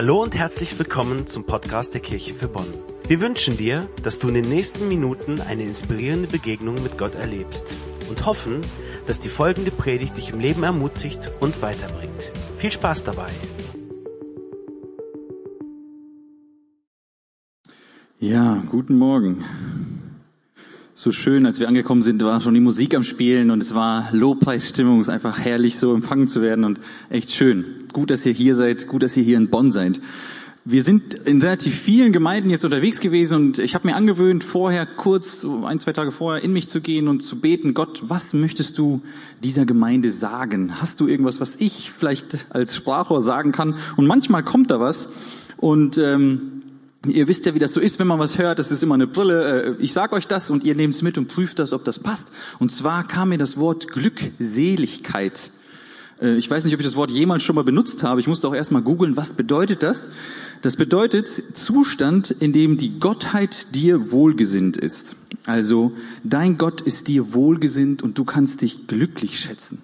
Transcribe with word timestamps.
Hallo 0.00 0.22
und 0.22 0.34
herzlich 0.34 0.78
willkommen 0.78 1.26
zum 1.26 1.44
Podcast 1.44 1.92
der 1.92 2.00
Kirche 2.00 2.32
für 2.32 2.48
Bonn. 2.48 2.72
Wir 3.06 3.20
wünschen 3.20 3.58
dir, 3.58 3.86
dass 4.02 4.18
du 4.18 4.28
in 4.28 4.34
den 4.34 4.48
nächsten 4.48 4.88
Minuten 4.88 5.42
eine 5.42 5.64
inspirierende 5.64 6.26
Begegnung 6.26 6.82
mit 6.82 6.96
Gott 6.96 7.14
erlebst 7.14 7.74
und 8.08 8.24
hoffen, 8.24 8.62
dass 9.06 9.20
die 9.20 9.28
folgende 9.28 9.70
Predigt 9.70 10.16
dich 10.16 10.30
im 10.30 10.40
Leben 10.40 10.62
ermutigt 10.62 11.30
und 11.40 11.60
weiterbringt. 11.60 12.32
Viel 12.56 12.72
Spaß 12.72 13.04
dabei! 13.04 13.28
Ja, 18.18 18.62
guten 18.70 18.96
Morgen. 18.96 19.44
So 21.02 21.12
schön, 21.12 21.46
als 21.46 21.58
wir 21.58 21.66
angekommen 21.66 22.02
sind, 22.02 22.22
war 22.22 22.42
schon 22.42 22.52
die 22.52 22.60
Musik 22.60 22.94
am 22.94 23.04
Spielen 23.04 23.50
und 23.50 23.62
es 23.62 23.74
war 23.74 24.10
Lobpreisstimmung. 24.12 25.00
Es 25.00 25.08
ist 25.08 25.14
einfach 25.14 25.38
herrlich, 25.38 25.78
so 25.78 25.94
empfangen 25.94 26.28
zu 26.28 26.42
werden 26.42 26.62
und 26.62 26.78
echt 27.08 27.32
schön. 27.32 27.64
Gut, 27.94 28.10
dass 28.10 28.26
ihr 28.26 28.32
hier 28.32 28.54
seid, 28.54 28.86
gut, 28.86 29.02
dass 29.02 29.16
ihr 29.16 29.22
hier 29.22 29.38
in 29.38 29.48
Bonn 29.48 29.70
seid. 29.70 29.98
Wir 30.66 30.84
sind 30.84 31.14
in 31.14 31.40
relativ 31.40 31.74
vielen 31.74 32.12
Gemeinden 32.12 32.50
jetzt 32.50 32.66
unterwegs 32.66 33.00
gewesen 33.00 33.34
und 33.34 33.58
ich 33.58 33.74
habe 33.74 33.88
mir 33.88 33.96
angewöhnt, 33.96 34.44
vorher 34.44 34.84
kurz, 34.84 35.42
ein, 35.64 35.80
zwei 35.80 35.94
Tage 35.94 36.12
vorher, 36.12 36.44
in 36.44 36.52
mich 36.52 36.68
zu 36.68 36.82
gehen 36.82 37.08
und 37.08 37.20
zu 37.22 37.40
beten, 37.40 37.72
Gott, 37.72 38.02
was 38.06 38.34
möchtest 38.34 38.76
du 38.76 39.00
dieser 39.42 39.64
Gemeinde 39.64 40.10
sagen? 40.10 40.82
Hast 40.82 41.00
du 41.00 41.08
irgendwas, 41.08 41.40
was 41.40 41.56
ich 41.56 41.92
vielleicht 41.98 42.44
als 42.50 42.76
Sprachrohr 42.76 43.22
sagen 43.22 43.52
kann? 43.52 43.76
Und 43.96 44.06
manchmal 44.06 44.44
kommt 44.44 44.70
da 44.70 44.80
was 44.80 45.08
und 45.56 45.96
ähm, 45.96 46.60
Ihr 47.06 47.28
wisst 47.28 47.46
ja, 47.46 47.54
wie 47.54 47.58
das 47.58 47.72
so 47.72 47.80
ist, 47.80 47.98
wenn 47.98 48.06
man 48.06 48.18
was 48.18 48.36
hört, 48.36 48.58
das 48.58 48.70
ist 48.70 48.82
immer 48.82 48.94
eine 48.94 49.06
Brille. 49.06 49.76
Äh, 49.78 49.82
ich 49.82 49.94
sag 49.94 50.12
euch 50.12 50.26
das 50.26 50.50
und 50.50 50.64
ihr 50.64 50.74
nehmt 50.74 50.94
es 50.94 51.00
mit 51.00 51.16
und 51.16 51.28
prüft 51.28 51.58
das, 51.58 51.72
ob 51.72 51.84
das 51.84 51.98
passt. 51.98 52.28
Und 52.58 52.70
zwar 52.70 53.08
kam 53.08 53.30
mir 53.30 53.38
das 53.38 53.56
Wort 53.56 53.88
Glückseligkeit. 53.88 55.50
Äh, 56.20 56.36
ich 56.36 56.50
weiß 56.50 56.64
nicht, 56.64 56.74
ob 56.74 56.80
ich 56.80 56.86
das 56.86 56.96
Wort 56.96 57.10
jemals 57.10 57.42
schon 57.42 57.56
mal 57.56 57.64
benutzt 57.64 58.02
habe. 58.02 58.20
Ich 58.20 58.26
musste 58.26 58.46
auch 58.48 58.54
erstmal 58.54 58.82
googeln, 58.82 59.16
was 59.16 59.30
bedeutet 59.30 59.82
das? 59.82 60.08
Das 60.60 60.76
bedeutet 60.76 61.56
Zustand, 61.56 62.30
in 62.32 62.52
dem 62.52 62.76
die 62.76 62.98
Gottheit 62.98 63.74
dir 63.74 64.10
wohlgesinnt 64.10 64.76
ist. 64.76 65.16
Also 65.46 65.92
dein 66.22 66.58
Gott 66.58 66.82
ist 66.82 67.08
dir 67.08 67.32
wohlgesinnt 67.32 68.02
und 68.02 68.18
du 68.18 68.24
kannst 68.24 68.60
dich 68.60 68.86
glücklich 68.86 69.40
schätzen. 69.40 69.78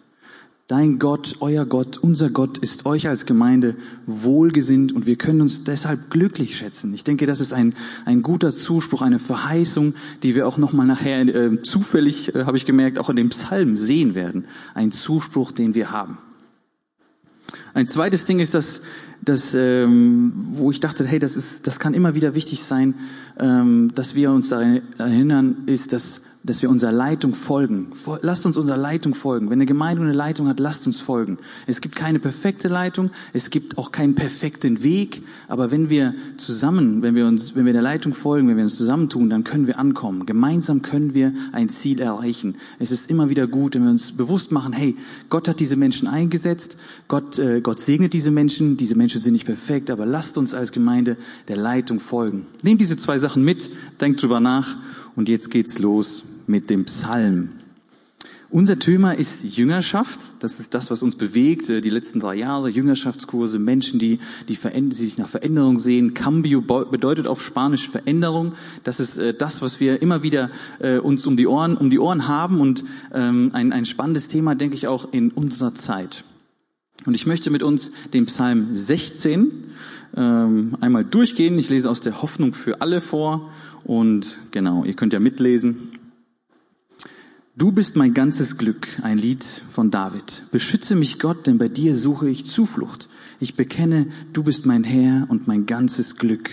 Dein 0.69 0.99
Gott, 0.99 1.37
euer 1.39 1.65
Gott, 1.65 1.99
unser 1.99 2.29
Gott 2.29 2.59
ist 2.59 2.87
euch 2.87 3.07
als 3.07 3.25
Gemeinde 3.25 3.77
wohlgesinnt 4.07 4.93
und 4.93 5.07
wir 5.07 5.15
können 5.15 5.41
uns 5.41 5.63
deshalb 5.63 6.11
glücklich 6.11 6.57
schätzen. 6.57 6.93
Ich 6.93 7.05
denke, 7.05 7.25
das 7.27 7.39
ist 7.39 7.53
ein, 7.53 7.75
ein 8.05 8.23
guter 8.23 8.51
Zuspruch, 8.51 9.01
eine 9.01 9.21
Verheißung, 9.21 9.95
die 10.25 10.35
wir 10.35 10.49
auch 10.49 10.57
nochmal 10.57 10.87
nachher 10.87 11.21
äh, 11.21 11.63
zufällig, 11.63 12.35
äh, 12.35 12.47
habe 12.47 12.57
ich 12.57 12.67
gemerkt, 12.67 12.99
auch 12.99 13.09
in 13.11 13.15
dem 13.15 13.29
Psalm 13.29 13.77
sehen 13.77 14.17
werden. 14.17 14.47
Ein 14.75 14.91
Zuspruch, 14.91 15.53
den 15.53 15.77
wir 15.77 15.93
haben. 15.93 16.19
Ein 17.73 17.87
zweites 17.87 18.25
Ding 18.25 18.41
ist, 18.41 18.53
dass, 18.53 18.81
dass 19.23 19.55
ähm, 19.55 20.33
wo 20.51 20.73
ich 20.73 20.81
dachte, 20.81 21.05
hey, 21.05 21.21
das 21.21 21.37
ist, 21.37 21.69
das 21.69 21.79
kann 21.79 21.95
immer 21.95 22.17
wieder 22.17 22.35
wichtig 22.35 22.65
sein, 22.65 22.97
ähm, 23.39 23.93
dass 23.95 24.17
wir 24.17 24.33
uns 24.33 24.49
daran 24.49 24.83
erinnern, 24.99 25.59
ist, 25.67 25.93
dass 25.93 26.23
dass 26.47 26.63
wir 26.63 26.71
unserer 26.71 26.93
Leitung 26.93 27.35
folgen. 27.35 27.89
Lasst 28.23 28.47
uns 28.47 28.57
unserer 28.57 28.77
Leitung 28.77 29.15
folgen. 29.15 29.47
Wenn 29.47 29.55
eine 29.55 29.67
Gemeinde 29.67 30.03
eine 30.03 30.13
Leitung 30.13 30.47
hat, 30.47 30.61
lasst 30.61 30.87
uns 30.87 31.01
folgen. 31.01 31.39
Es 31.67 31.81
gibt 31.81 31.97
keine 31.97 32.21
perfekte 32.21 32.69
Leitung, 32.69 33.11
es 33.33 33.51
gibt 33.51 33.79
auch 33.79 33.91
keinen 33.91 34.15
perfekten 34.15 34.83
Weg, 34.85 35.23
aber 35.49 35.73
wenn 35.73 35.91
wir 35.91 36.15
zusammen, 36.37 37.03
wenn 37.03 37.17
wir 37.17 37.27
uns, 37.27 37.57
wenn 37.57 37.67
wir 37.67 37.73
der 37.73 37.83
Leitung 37.83 38.15
folgen, 38.15 38.49
wenn 38.49 38.57
wir 38.57 38.63
uns 38.63 38.77
zusammentun, 38.77 39.29
dann 39.29 39.43
können 39.43 39.67
wir 39.67 39.79
ankommen. 39.79 40.25
Gemeinsam 40.25 40.83
können 40.83 41.15
wir 41.15 41.33
ein 41.51 41.69
Ziel 41.69 42.01
erreichen. 42.01 42.57
Es 42.79 42.93
ist 42.93 43.11
immer 43.11 43.29
wieder 43.29 43.49
gut, 43.49 43.75
wenn 43.75 43.83
wir 43.83 43.91
uns 43.91 44.13
bewusst 44.13 44.53
machen, 44.53 44.73
hey, 44.73 44.97
Gott 45.29 45.49
hat 45.49 45.59
diese 45.59 45.75
Menschen 45.75 46.07
eingesetzt, 46.07 46.77
Gott, 47.09 47.41
äh, 47.41 47.61
Gott 47.61 47.81
segnet 47.81 48.13
diese 48.13 48.31
Menschen, 48.31 48.77
diese 48.77 48.95
Menschen 48.95 49.21
sind 49.21 49.33
nicht 49.33 49.47
perfekt, 49.47 49.91
aber 49.91 50.07
lasst 50.07 50.39
uns 50.39 50.55
als 50.55 50.71
Gemeinde 50.71 51.17
der 51.49 51.57
Leitung 51.57 51.99
folgen. 51.99 52.47
Nehmt 52.63 52.81
diese 52.81 52.97
zwei 52.97 53.19
Sachen 53.19 53.43
mit, 53.43 53.69
denkt 54.01 54.23
drüber 54.23 54.39
nach 54.39 54.77
und 55.17 55.29
jetzt 55.29 55.51
geht's 55.51 55.81
los 55.81 56.23
mit 56.47 56.71
dem 56.71 56.85
Psalm. 56.85 57.51
Unser 58.49 58.79
Thema 58.79 59.11
ist 59.13 59.43
Jüngerschaft. 59.43 60.21
Das 60.39 60.61
ist 60.61 60.73
das, 60.73 60.91
was 60.91 61.03
uns 61.03 61.17
bewegt. 61.17 61.69
Äh, 61.69 61.81
die 61.81 61.91
letzten 61.91 62.21
drei 62.21 62.37
Jahre 62.37 62.69
Jüngerschaftskurse, 62.69 63.59
Menschen, 63.59 63.99
die, 63.99 64.21
die, 64.49 64.57
die 64.57 64.95
sich 64.95 65.19
nach 65.19 65.29
Veränderung 65.29 65.81
sehen. 65.81 66.15
Cambio 66.15 66.61
bedeutet 66.61 67.27
auf 67.27 67.45
Spanisch 67.45 67.89
Veränderung. 67.89 68.55
Das 68.85 69.01
ist 69.01 69.19
äh, 69.19 69.35
das, 69.35 69.63
was 69.63 69.81
wir 69.81 70.01
immer 70.01 70.23
wieder 70.23 70.51
äh, 70.79 70.99
uns 70.99 71.27
um 71.27 71.37
die 71.37 71.49
Ohren, 71.49 71.77
um 71.77 71.91
die 71.91 71.99
Ohren 71.99 72.29
haben 72.29 72.61
und 72.61 72.85
ähm, 73.13 73.51
ein, 73.53 73.73
ein 73.73 73.85
spannendes 73.85 74.29
Thema, 74.29 74.55
denke 74.55 74.77
ich, 74.77 74.87
auch 74.87 75.13
in 75.13 75.33
unserer 75.33 75.75
Zeit. 75.75 76.23
Und 77.05 77.15
ich 77.15 77.27
möchte 77.27 77.51
mit 77.51 77.65
uns 77.65 77.91
den 78.15 78.27
Psalm 78.27 78.75
16 78.75 79.65
ähm, 80.17 80.77
einmal 80.81 81.05
durchgehen. 81.05 81.59
Ich 81.59 81.69
lese 81.69 81.91
aus 81.91 82.01
der 82.01 82.23
Hoffnung 82.23 82.55
für 82.55 82.81
alle 82.81 83.01
vor 83.01 83.51
und 83.85 84.37
genau, 84.51 84.85
ihr 84.85 84.95
könnt 84.95 85.13
ja 85.13 85.21
mitlesen. 85.21 85.91
Du 87.59 87.73
bist 87.73 87.97
mein 87.97 88.13
ganzes 88.13 88.59
Glück, 88.59 88.87
ein 89.01 89.17
Lied 89.17 89.43
von 89.71 89.91
David. 89.91 90.43
Beschütze 90.51 90.95
mich 90.95 91.19
Gott, 91.19 91.47
denn 91.47 91.57
bei 91.57 91.69
dir 91.69 91.95
suche 91.95 92.29
ich 92.29 92.45
Zuflucht. 92.45 93.09
Ich 93.41 93.55
bekenne, 93.55 94.09
du 94.35 94.43
bist 94.43 94.67
mein 94.67 94.85
Herr 94.85 95.25
und 95.31 95.49
mein 95.49 95.65
ganzes 95.65 96.17
Glück. 96.17 96.51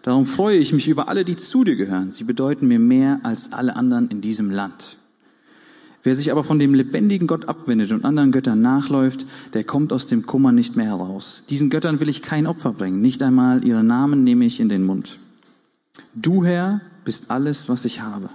Darum 0.00 0.24
freue 0.24 0.56
ich 0.56 0.72
mich 0.72 0.88
über 0.88 1.08
alle, 1.08 1.26
die 1.26 1.36
zu 1.36 1.62
dir 1.62 1.76
gehören. 1.76 2.10
Sie 2.10 2.24
bedeuten 2.24 2.68
mir 2.68 2.78
mehr 2.78 3.20
als 3.22 3.52
alle 3.52 3.76
anderen 3.76 4.08
in 4.08 4.22
diesem 4.22 4.50
Land. 4.50 4.96
Wer 6.04 6.14
sich 6.14 6.32
aber 6.32 6.42
von 6.42 6.58
dem 6.58 6.72
lebendigen 6.72 7.26
Gott 7.26 7.46
abwendet 7.46 7.92
und 7.92 8.06
anderen 8.06 8.32
Göttern 8.32 8.62
nachläuft, 8.62 9.26
der 9.52 9.64
kommt 9.64 9.92
aus 9.92 10.06
dem 10.06 10.24
Kummer 10.24 10.52
nicht 10.52 10.74
mehr 10.74 10.86
heraus. 10.86 11.44
Diesen 11.50 11.68
Göttern 11.68 12.00
will 12.00 12.08
ich 12.08 12.22
kein 12.22 12.46
Opfer 12.46 12.72
bringen, 12.72 13.02
nicht 13.02 13.22
einmal 13.22 13.62
ihre 13.62 13.84
Namen 13.84 14.24
nehme 14.24 14.46
ich 14.46 14.58
in 14.58 14.70
den 14.70 14.86
Mund. 14.86 15.18
Du, 16.14 16.46
Herr, 16.46 16.80
bist 17.04 17.30
alles, 17.30 17.68
was 17.68 17.84
ich 17.84 18.00
habe. 18.00 18.30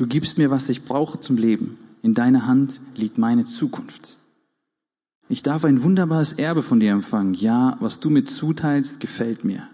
Du 0.00 0.06
gibst 0.06 0.38
mir, 0.38 0.50
was 0.50 0.70
ich 0.70 0.86
brauche 0.86 1.20
zum 1.20 1.36
Leben. 1.36 1.76
In 2.00 2.14
deiner 2.14 2.46
Hand 2.46 2.80
liegt 2.96 3.18
meine 3.18 3.44
Zukunft. 3.44 4.16
Ich 5.28 5.42
darf 5.42 5.62
ein 5.62 5.82
wunderbares 5.82 6.32
Erbe 6.32 6.62
von 6.62 6.80
dir 6.80 6.92
empfangen. 6.92 7.34
Ja, 7.34 7.76
was 7.80 8.00
du 8.00 8.08
mir 8.08 8.24
zuteilst, 8.24 8.98
gefällt 8.98 9.44
mir. 9.44 9.68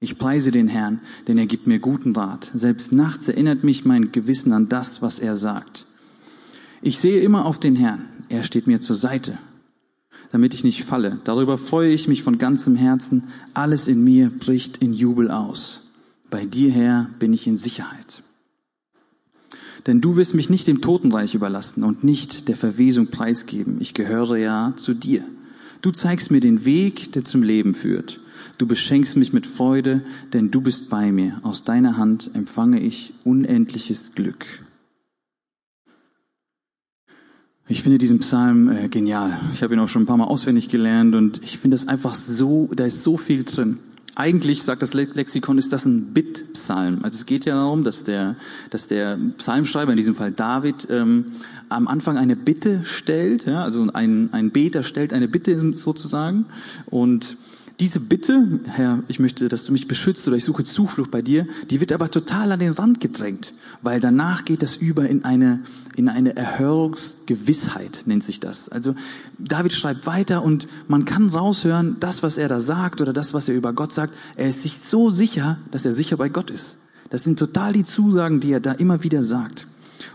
Ich 0.00 0.18
preise 0.18 0.50
den 0.50 0.66
Herrn, 0.66 0.98
denn 1.28 1.38
er 1.38 1.46
gibt 1.46 1.68
mir 1.68 1.78
guten 1.78 2.16
Rat. 2.16 2.50
Selbst 2.52 2.90
nachts 2.90 3.28
erinnert 3.28 3.62
mich 3.62 3.84
mein 3.84 4.10
Gewissen 4.10 4.52
an 4.52 4.68
das, 4.68 5.02
was 5.02 5.20
er 5.20 5.36
sagt. 5.36 5.86
Ich 6.82 6.98
sehe 6.98 7.20
immer 7.20 7.46
auf 7.46 7.60
den 7.60 7.76
Herrn. 7.76 8.06
Er 8.28 8.42
steht 8.42 8.66
mir 8.66 8.80
zur 8.80 8.96
Seite, 8.96 9.38
damit 10.32 10.52
ich 10.52 10.64
nicht 10.64 10.82
falle. 10.82 11.20
Darüber 11.22 11.58
freue 11.58 11.92
ich 11.92 12.08
mich 12.08 12.24
von 12.24 12.38
ganzem 12.38 12.74
Herzen. 12.74 13.28
Alles 13.54 13.86
in 13.86 14.02
mir 14.02 14.30
bricht 14.30 14.78
in 14.78 14.92
Jubel 14.92 15.30
aus. 15.30 15.80
Bei 16.28 16.44
dir, 16.44 16.72
Herr, 16.72 17.08
bin 17.20 17.32
ich 17.32 17.46
in 17.46 17.56
Sicherheit. 17.56 18.24
Denn 19.86 20.00
du 20.00 20.16
wirst 20.16 20.34
mich 20.34 20.50
nicht 20.50 20.66
dem 20.66 20.80
Totenreich 20.80 21.34
überlassen 21.34 21.84
und 21.84 22.04
nicht 22.04 22.48
der 22.48 22.56
Verwesung 22.56 23.08
preisgeben. 23.08 23.78
Ich 23.80 23.94
gehöre 23.94 24.36
ja 24.36 24.74
zu 24.76 24.94
dir. 24.94 25.24
Du 25.82 25.90
zeigst 25.90 26.30
mir 26.30 26.40
den 26.40 26.64
Weg, 26.64 27.12
der 27.12 27.24
zum 27.24 27.42
Leben 27.42 27.74
führt. 27.74 28.20
Du 28.58 28.66
beschenkst 28.66 29.16
mich 29.16 29.32
mit 29.32 29.46
Freude, 29.46 30.02
denn 30.34 30.50
du 30.50 30.60
bist 30.60 30.90
bei 30.90 31.12
mir. 31.12 31.40
Aus 31.42 31.64
deiner 31.64 31.96
Hand 31.96 32.30
empfange 32.34 32.80
ich 32.80 33.14
unendliches 33.24 34.12
Glück. 34.14 34.44
Ich 37.68 37.82
finde 37.82 37.98
diesen 37.98 38.18
Psalm 38.18 38.68
äh, 38.68 38.88
genial. 38.88 39.38
Ich 39.54 39.62
habe 39.62 39.74
ihn 39.74 39.80
auch 39.80 39.88
schon 39.88 40.02
ein 40.02 40.06
paar 40.06 40.16
Mal 40.16 40.24
auswendig 40.24 40.68
gelernt 40.68 41.14
und 41.14 41.40
ich 41.42 41.56
finde 41.56 41.76
es 41.76 41.86
einfach 41.86 42.14
so, 42.14 42.68
da 42.74 42.84
ist 42.84 43.02
so 43.02 43.16
viel 43.16 43.44
drin. 43.44 43.78
Eigentlich, 44.16 44.64
sagt 44.64 44.82
das 44.82 44.92
Lexikon, 44.92 45.56
ist 45.56 45.72
das 45.72 45.86
ein 45.86 46.12
Bittpsalm. 46.70 47.00
Also 47.02 47.18
es 47.18 47.26
geht 47.26 47.44
ja 47.44 47.54
darum, 47.54 47.84
dass 47.84 48.04
der, 48.04 48.36
dass 48.70 48.86
der 48.86 49.18
Psalmschreiber, 49.38 49.92
in 49.92 49.96
diesem 49.96 50.14
Fall 50.14 50.32
David, 50.32 50.86
ähm, 50.90 51.26
am 51.68 51.88
Anfang 51.88 52.16
eine 52.16 52.36
Bitte 52.36 52.82
stellt, 52.84 53.46
ja, 53.46 53.62
also 53.62 53.88
ein, 53.92 54.30
ein 54.32 54.50
Beter 54.50 54.82
stellt 54.82 55.12
eine 55.12 55.28
Bitte 55.28 55.74
sozusagen 55.74 56.46
und 56.86 57.36
diese 57.80 57.98
Bitte, 57.98 58.60
Herr, 58.66 59.02
ich 59.08 59.18
möchte, 59.18 59.48
dass 59.48 59.64
du 59.64 59.72
mich 59.72 59.88
beschützt 59.88 60.28
oder 60.28 60.36
ich 60.36 60.44
suche 60.44 60.64
Zuflucht 60.64 61.10
bei 61.10 61.22
dir, 61.22 61.46
die 61.70 61.80
wird 61.80 61.92
aber 61.92 62.10
total 62.10 62.52
an 62.52 62.60
den 62.60 62.72
Rand 62.72 63.00
gedrängt, 63.00 63.54
weil 63.80 64.00
danach 64.00 64.44
geht 64.44 64.62
das 64.62 64.76
über 64.76 65.08
in 65.08 65.24
eine, 65.24 65.60
in 65.96 66.10
eine 66.10 66.36
Erhörungsgewissheit, 66.36 68.02
nennt 68.04 68.22
sich 68.22 68.38
das. 68.38 68.68
Also 68.68 68.94
David 69.38 69.72
schreibt 69.72 70.06
weiter 70.06 70.44
und 70.44 70.68
man 70.88 71.06
kann 71.06 71.30
raushören, 71.30 71.96
das, 72.00 72.22
was 72.22 72.36
er 72.36 72.48
da 72.48 72.60
sagt 72.60 73.00
oder 73.00 73.14
das, 73.14 73.32
was 73.32 73.48
er 73.48 73.54
über 73.54 73.72
Gott 73.72 73.94
sagt, 73.94 74.14
er 74.36 74.48
ist 74.48 74.60
sich 74.60 74.78
so 74.78 75.08
sicher, 75.08 75.58
dass 75.70 75.86
er 75.86 75.94
sicher 75.94 76.18
bei 76.18 76.28
Gott 76.28 76.50
ist. 76.50 76.76
Das 77.08 77.24
sind 77.24 77.38
total 77.38 77.72
die 77.72 77.84
Zusagen, 77.84 78.40
die 78.40 78.52
er 78.52 78.60
da 78.60 78.72
immer 78.72 79.02
wieder 79.02 79.22
sagt. 79.22 79.66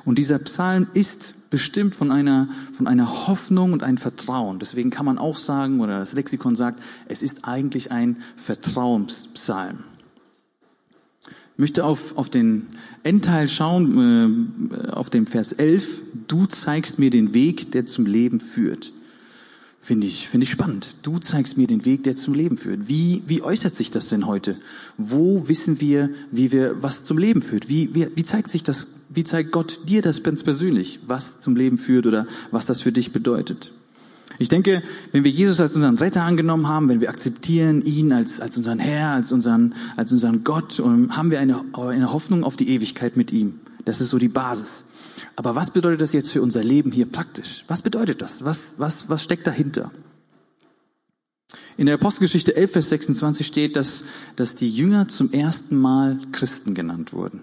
Und 0.06 0.20
dieser 0.20 0.40
Psalm 0.40 0.88
ist 0.94 1.34
bestimmt 1.50 1.96
von 1.96 2.12
einer, 2.12 2.48
von 2.74 2.88
einer 2.88 3.28
Hoffnung 3.28 3.74
und 3.74 3.84
einem 3.84 3.98
Vertrauen. 3.98 4.60
Deswegen 4.60 4.92
kann 4.92 5.06
man 5.06 5.18
auch 5.18 5.38
sagen, 5.38 5.80
oder 5.80 6.00
das 6.00 6.14
Lexikon 6.14 6.56
sagt, 6.56 6.82
es 7.08 7.22
ist 7.24 7.46
eigentlich 7.46 7.92
ein 7.92 8.18
Vertrauenspsalm. 8.38 9.80
Ich 11.54 11.60
möchte 11.60 11.86
auf, 11.86 12.18
auf 12.18 12.30
den 12.30 12.68
Endteil 13.04 13.48
schauen, 13.48 14.72
äh, 14.72 14.90
auf 14.90 15.10
dem 15.10 15.26
Vers 15.26 15.54
11. 15.54 16.02
Du 16.28 16.46
zeigst 16.46 17.00
mir 17.00 17.10
den 17.10 17.34
Weg, 17.34 17.72
der 17.72 17.86
zum 17.86 18.06
Leben 18.06 18.42
führt. 18.42 18.92
Finde 19.86 20.08
ich, 20.08 20.30
finde 20.30 20.46
ich 20.46 20.50
spannend. 20.50 20.96
Du 21.04 21.20
zeigst 21.20 21.58
mir 21.58 21.68
den 21.68 21.86
Weg, 21.86 22.02
der 22.06 22.16
zum 22.16 22.34
Leben 22.34 22.58
führt. 22.58 22.90
Wie, 22.90 23.22
wie 23.28 23.44
äußert 23.44 23.76
sich 23.76 23.92
das 23.92 24.10
denn 24.10 24.26
heute? 24.26 24.56
Wo 24.98 25.48
wissen 25.48 25.80
wir, 25.80 26.10
wie 26.32 26.52
wir, 26.52 26.82
was 26.82 27.04
zum 27.04 27.20
Leben 27.20 27.44
führt? 27.44 27.70
Wie, 27.70 27.94
wie, 27.94 28.08
wie 28.16 28.24
zeigt 28.24 28.50
sich 28.50 28.64
das, 28.64 28.88
wie 29.10 29.24
zeigt 29.24 29.52
Gott 29.52 29.82
dir 29.88 30.02
das 30.02 30.24
ganz 30.24 30.42
persönlich, 30.42 31.02
was 31.06 31.40
zum 31.40 31.56
Leben 31.56 31.78
führt 31.78 32.08
oder 32.08 32.26
was 32.50 32.66
das 32.66 32.82
für 32.82 32.92
dich 32.92 33.14
bedeutet? 33.14 33.74
Ich 34.40 34.50
denke, 34.50 34.82
wenn 35.12 35.24
wir 35.24 35.30
Jesus 35.30 35.60
als 35.60 35.76
unseren 35.76 36.00
Retter 36.00 36.24
angenommen 36.24 36.68
haben, 36.68 36.90
wenn 36.90 37.00
wir 37.00 37.12
akzeptieren 37.12 37.84
ihn 37.86 38.12
als, 38.12 38.42
als 38.42 38.58
unseren 38.58 38.80
Herr, 38.80 39.10
als 39.10 39.32
unseren, 39.32 39.76
als 39.98 40.12
unseren 40.12 40.44
Gott, 40.44 40.80
haben 40.80 41.30
wir 41.30 41.40
eine, 41.40 41.64
eine 41.76 42.12
Hoffnung 42.12 42.44
auf 42.44 42.56
die 42.56 42.70
Ewigkeit 42.70 43.18
mit 43.18 43.32
ihm. 43.32 43.60
Das 43.86 44.02
ist 44.02 44.10
so 44.10 44.18
die 44.18 44.30
Basis. 44.30 44.84
Aber 45.36 45.56
was 45.56 45.72
bedeutet 45.72 46.02
das 46.02 46.14
jetzt 46.14 46.32
für 46.32 46.42
unser 46.42 46.64
Leben 46.64 46.92
hier 46.92 47.06
praktisch? 47.06 47.66
Was 47.68 47.82
bedeutet 47.82 48.22
das? 48.22 48.44
Was, 48.46 48.74
was, 48.78 49.10
was 49.10 49.24
steckt 49.24 49.46
dahinter? 49.48 49.92
In 51.78 51.88
der 51.88 51.96
Apostelgeschichte 51.96 52.56
11, 52.56 52.72
Vers 52.72 52.90
26 52.90 53.46
steht, 53.46 53.76
dass, 53.76 54.04
dass 54.38 54.56
die 54.56 54.70
Jünger 54.70 55.08
zum 55.08 55.32
ersten 55.34 55.76
Mal 55.76 56.18
Christen 56.32 56.74
genannt 56.74 57.12
wurden. 57.12 57.42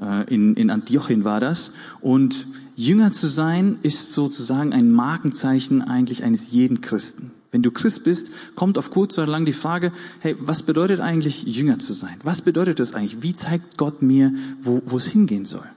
Äh, 0.00 0.32
in, 0.32 0.54
in 0.54 0.70
Antiochien 0.70 1.24
war 1.24 1.40
das. 1.40 1.72
Und 2.00 2.46
Jünger 2.76 3.10
zu 3.10 3.26
sein, 3.26 3.78
ist 3.82 4.12
sozusagen 4.12 4.72
ein 4.72 4.92
Markenzeichen 4.92 5.82
eigentlich 5.82 6.22
eines 6.22 6.50
jeden 6.50 6.80
Christen. 6.80 7.32
Wenn 7.50 7.62
du 7.62 7.70
Christ 7.70 8.02
bist, 8.02 8.30
kommt 8.56 8.78
auf 8.78 8.90
kurz 8.90 9.16
oder 9.16 9.28
lang 9.28 9.44
die 9.44 9.52
Frage, 9.52 9.92
hey, 10.20 10.36
was 10.40 10.62
bedeutet 10.62 11.00
eigentlich 11.00 11.44
Jünger 11.44 11.78
zu 11.78 11.92
sein? 11.92 12.16
Was 12.24 12.40
bedeutet 12.40 12.80
das 12.80 12.94
eigentlich? 12.94 13.22
Wie 13.22 13.34
zeigt 13.34 13.76
Gott 13.76 14.02
mir, 14.02 14.32
wo, 14.62 14.82
wo 14.86 14.96
es 14.96 15.06
hingehen 15.06 15.44
soll? 15.44 15.68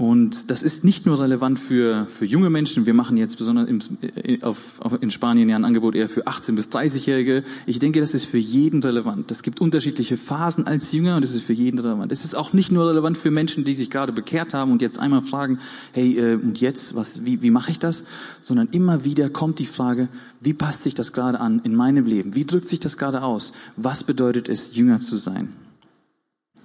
Und 0.00 0.50
das 0.50 0.62
ist 0.62 0.82
nicht 0.82 1.04
nur 1.04 1.20
relevant 1.20 1.58
für, 1.58 2.06
für 2.06 2.24
junge 2.24 2.48
Menschen. 2.48 2.86
Wir 2.86 2.94
machen 2.94 3.18
jetzt 3.18 3.36
besonders 3.36 3.68
im, 3.68 3.80
äh, 4.00 4.40
auf, 4.40 4.80
auf, 4.80 5.02
in 5.02 5.10
Spanien 5.10 5.50
ja 5.50 5.56
ein 5.56 5.64
Angebot 5.66 5.94
eher 5.94 6.08
für 6.08 6.26
18- 6.26 6.54
bis 6.54 6.68
30-Jährige. 6.68 7.44
Ich 7.66 7.80
denke, 7.80 8.00
das 8.00 8.14
ist 8.14 8.24
für 8.24 8.38
jeden 8.38 8.82
relevant. 8.82 9.30
Es 9.30 9.42
gibt 9.42 9.60
unterschiedliche 9.60 10.16
Phasen 10.16 10.66
als 10.66 10.90
Jünger 10.92 11.16
und 11.16 11.22
es 11.22 11.34
ist 11.34 11.42
für 11.42 11.52
jeden 11.52 11.78
relevant. 11.78 12.12
Es 12.12 12.24
ist 12.24 12.34
auch 12.34 12.54
nicht 12.54 12.72
nur 12.72 12.88
relevant 12.88 13.18
für 13.18 13.30
Menschen, 13.30 13.64
die 13.64 13.74
sich 13.74 13.90
gerade 13.90 14.10
bekehrt 14.10 14.54
haben 14.54 14.72
und 14.72 14.80
jetzt 14.80 14.98
einmal 14.98 15.20
fragen, 15.20 15.58
hey, 15.92 16.16
äh, 16.16 16.34
und 16.36 16.62
jetzt, 16.62 16.94
was, 16.94 17.26
wie, 17.26 17.42
wie 17.42 17.50
mache 17.50 17.70
ich 17.70 17.78
das? 17.78 18.02
Sondern 18.42 18.68
immer 18.72 19.04
wieder 19.04 19.28
kommt 19.28 19.58
die 19.58 19.66
Frage, 19.66 20.08
wie 20.40 20.54
passt 20.54 20.82
sich 20.82 20.94
das 20.94 21.12
gerade 21.12 21.40
an 21.40 21.60
in 21.62 21.74
meinem 21.74 22.06
Leben? 22.06 22.34
Wie 22.34 22.46
drückt 22.46 22.70
sich 22.70 22.80
das 22.80 22.96
gerade 22.96 23.22
aus? 23.22 23.52
Was 23.76 24.02
bedeutet 24.02 24.48
es, 24.48 24.74
Jünger 24.74 25.00
zu 25.00 25.16
sein? 25.16 25.52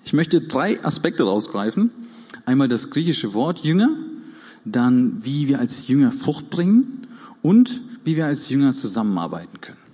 Ich 0.06 0.14
möchte 0.14 0.40
drei 0.40 0.82
Aspekte 0.86 1.24
rausgreifen 1.24 1.92
Einmal 2.46 2.68
das 2.68 2.90
griechische 2.90 3.34
Wort 3.34 3.62
Jünger, 3.62 3.90
dann 4.66 5.24
wie 5.24 5.48
wir 5.48 5.60
als 5.60 5.88
Jünger 5.88 6.12
Frucht 6.12 6.50
bringen 6.50 7.08
und 7.42 7.82
wie 8.04 8.16
wir 8.16 8.26
als 8.26 8.50
Jünger 8.50 8.74
zusammenarbeiten 8.74 9.62
können. 9.62 9.85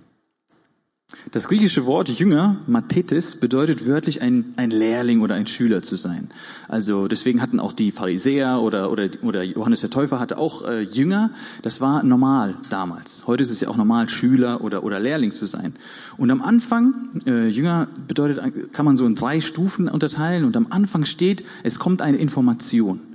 Das 1.32 1.48
griechische 1.48 1.86
Wort 1.86 2.10
Jünger, 2.10 2.58
Mathetes, 2.68 3.36
bedeutet 3.36 3.86
wörtlich 3.86 4.22
ein, 4.22 4.54
ein 4.58 4.70
Lehrling 4.70 5.22
oder 5.22 5.36
ein 5.36 5.48
Schüler 5.48 5.82
zu 5.82 5.96
sein. 5.96 6.30
Also 6.68 7.08
deswegen 7.08 7.42
hatten 7.42 7.60
auch 7.60 7.74
die 7.74 7.92
Pharisäer 7.92 8.62
oder, 8.62 8.92
oder, 8.92 9.10
oder 9.22 9.44
Johannes 9.44 9.82
der 9.82 9.90
Täufer 9.90 10.20
hatte 10.20 10.38
auch 10.38 10.68
äh, 10.68 10.82
Jünger. 10.82 11.32
Das 11.62 11.80
war 11.82 12.04
normal 12.04 12.56
damals. 12.70 13.24
Heute 13.28 13.44
ist 13.44 13.50
es 13.50 13.62
ja 13.62 13.70
auch 13.70 13.78
normal, 13.78 14.10
Schüler 14.10 14.62
oder, 14.62 14.84
oder 14.84 15.00
Lehrling 15.00 15.32
zu 15.32 15.46
sein. 15.46 15.74
Und 16.18 16.32
am 16.32 16.42
Anfang, 16.42 17.22
äh, 17.26 17.48
Jünger 17.48 17.88
bedeutet, 18.08 18.74
kann 18.74 18.86
man 18.86 18.98
so 18.98 19.06
in 19.06 19.16
drei 19.16 19.42
Stufen 19.42 19.88
unterteilen. 19.90 20.44
Und 20.46 20.58
am 20.58 20.68
Anfang 20.70 21.06
steht, 21.06 21.44
es 21.64 21.80
kommt 21.80 22.02
eine 22.02 22.18
Information. 22.18 23.11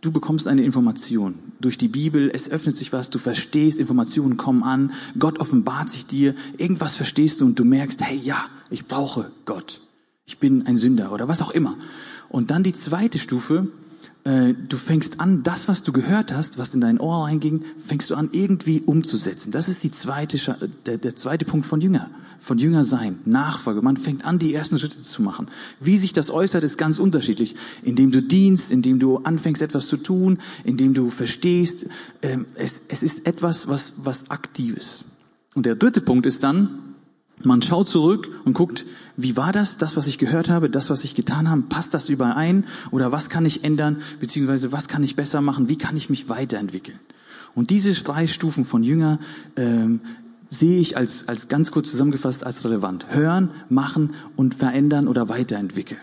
Du 0.00 0.12
bekommst 0.12 0.46
eine 0.46 0.62
Information. 0.62 1.34
Durch 1.60 1.76
die 1.76 1.88
Bibel, 1.88 2.30
es 2.32 2.48
öffnet 2.48 2.76
sich 2.76 2.92
was, 2.92 3.10
du 3.10 3.18
verstehst, 3.18 3.80
Informationen 3.80 4.36
kommen 4.36 4.62
an, 4.62 4.92
Gott 5.18 5.40
offenbart 5.40 5.90
sich 5.90 6.06
dir, 6.06 6.36
irgendwas 6.56 6.94
verstehst 6.94 7.40
du 7.40 7.46
und 7.46 7.58
du 7.58 7.64
merkst, 7.64 8.00
hey 8.02 8.16
ja, 8.16 8.44
ich 8.70 8.86
brauche 8.86 9.32
Gott, 9.44 9.80
ich 10.24 10.38
bin 10.38 10.66
ein 10.66 10.76
Sünder 10.76 11.10
oder 11.10 11.26
was 11.26 11.42
auch 11.42 11.50
immer. 11.50 11.76
Und 12.28 12.52
dann 12.52 12.62
die 12.62 12.74
zweite 12.74 13.18
Stufe, 13.18 13.68
äh, 14.28 14.54
du 14.54 14.76
fängst 14.76 15.20
an, 15.20 15.42
das, 15.42 15.68
was 15.68 15.82
du 15.82 15.92
gehört 15.92 16.32
hast, 16.32 16.58
was 16.58 16.74
in 16.74 16.80
dein 16.80 17.00
Ohr 17.00 17.24
reinging, 17.24 17.64
fängst 17.78 18.10
du 18.10 18.14
an, 18.14 18.28
irgendwie 18.32 18.82
umzusetzen. 18.84 19.50
Das 19.50 19.68
ist 19.68 19.82
die 19.82 19.90
zweite, 19.90 20.38
der, 20.84 20.98
der 20.98 21.16
zweite 21.16 21.44
Punkt 21.44 21.66
von 21.66 21.80
Jünger 21.80 22.10
von 22.40 22.58
Jünger 22.58 22.84
sein, 22.84 23.18
Nachfolge. 23.24 23.82
Man 23.82 23.96
fängt 23.96 24.24
an, 24.24 24.38
die 24.38 24.54
ersten 24.54 24.78
Schritte 24.78 25.02
zu 25.02 25.22
machen. 25.22 25.48
Wie 25.80 25.98
sich 25.98 26.12
das 26.12 26.30
äußert, 26.30 26.62
ist 26.62 26.78
ganz 26.78 26.98
unterschiedlich. 26.98 27.56
Indem 27.82 28.10
du 28.10 28.22
dienst, 28.22 28.70
indem 28.70 29.00
du 29.00 29.18
anfängst, 29.18 29.60
etwas 29.60 29.86
zu 29.86 29.96
tun, 29.96 30.38
indem 30.64 30.94
du 30.94 31.10
verstehst. 31.10 31.86
Ähm, 32.22 32.46
es, 32.54 32.80
es 32.88 33.02
ist 33.02 33.26
etwas, 33.26 33.68
was, 33.68 33.92
was 33.96 34.30
aktives. 34.30 35.04
Und 35.54 35.66
der 35.66 35.74
dritte 35.74 36.00
Punkt 36.00 36.26
ist 36.26 36.44
dann, 36.44 36.87
man 37.44 37.62
schaut 37.62 37.88
zurück 37.88 38.28
und 38.44 38.54
guckt, 38.54 38.84
wie 39.16 39.36
war 39.36 39.52
das, 39.52 39.76
das, 39.76 39.96
was 39.96 40.06
ich 40.06 40.18
gehört 40.18 40.48
habe, 40.48 40.70
das, 40.70 40.90
was 40.90 41.04
ich 41.04 41.14
getan 41.14 41.48
habe, 41.48 41.62
passt 41.62 41.94
das 41.94 42.08
überein 42.08 42.64
oder 42.90 43.12
was 43.12 43.30
kann 43.30 43.46
ich 43.46 43.64
ändern, 43.64 44.02
beziehungsweise 44.20 44.72
was 44.72 44.88
kann 44.88 45.04
ich 45.04 45.16
besser 45.16 45.40
machen, 45.40 45.68
wie 45.68 45.78
kann 45.78 45.96
ich 45.96 46.10
mich 46.10 46.28
weiterentwickeln. 46.28 46.98
Und 47.54 47.70
diese 47.70 47.92
drei 47.92 48.26
Stufen 48.26 48.64
von 48.64 48.82
Jünger 48.82 49.18
ähm, 49.56 50.00
sehe 50.50 50.78
ich 50.78 50.96
als, 50.96 51.28
als 51.28 51.48
ganz 51.48 51.70
kurz 51.70 51.90
zusammengefasst 51.90 52.44
als 52.44 52.64
relevant. 52.64 53.06
Hören, 53.10 53.50
machen 53.68 54.14
und 54.36 54.54
verändern 54.54 55.08
oder 55.08 55.28
weiterentwickeln. 55.28 56.00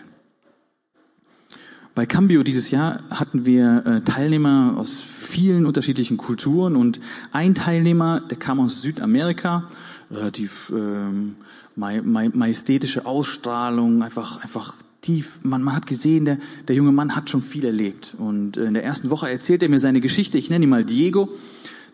Bei 1.94 2.04
Cambio 2.04 2.42
dieses 2.42 2.70
Jahr 2.70 3.00
hatten 3.08 3.46
wir 3.46 3.86
äh, 3.86 4.00
Teilnehmer 4.02 4.74
aus 4.76 4.98
vielen 5.00 5.64
unterschiedlichen 5.64 6.18
Kulturen 6.18 6.76
und 6.76 7.00
ein 7.32 7.54
Teilnehmer, 7.54 8.20
der 8.20 8.36
kam 8.36 8.60
aus 8.60 8.82
Südamerika, 8.82 9.70
relativ 10.10 10.72
ähm, 10.74 11.36
majestätische 11.74 13.06
Ausstrahlung, 13.06 14.02
einfach 14.02 14.42
einfach 14.42 14.74
tief. 15.02 15.40
Man, 15.42 15.62
man 15.62 15.76
hat 15.76 15.86
gesehen, 15.86 16.24
der, 16.24 16.38
der 16.68 16.76
junge 16.76 16.92
Mann 16.92 17.14
hat 17.14 17.30
schon 17.30 17.42
viel 17.42 17.64
erlebt. 17.64 18.14
Und 18.18 18.56
in 18.56 18.74
der 18.74 18.84
ersten 18.84 19.10
Woche 19.10 19.30
erzählt 19.30 19.62
er 19.62 19.68
mir 19.68 19.78
seine 19.78 20.00
Geschichte. 20.00 20.38
Ich 20.38 20.50
nenne 20.50 20.64
ihn 20.64 20.70
mal 20.70 20.84
Diego. 20.84 21.28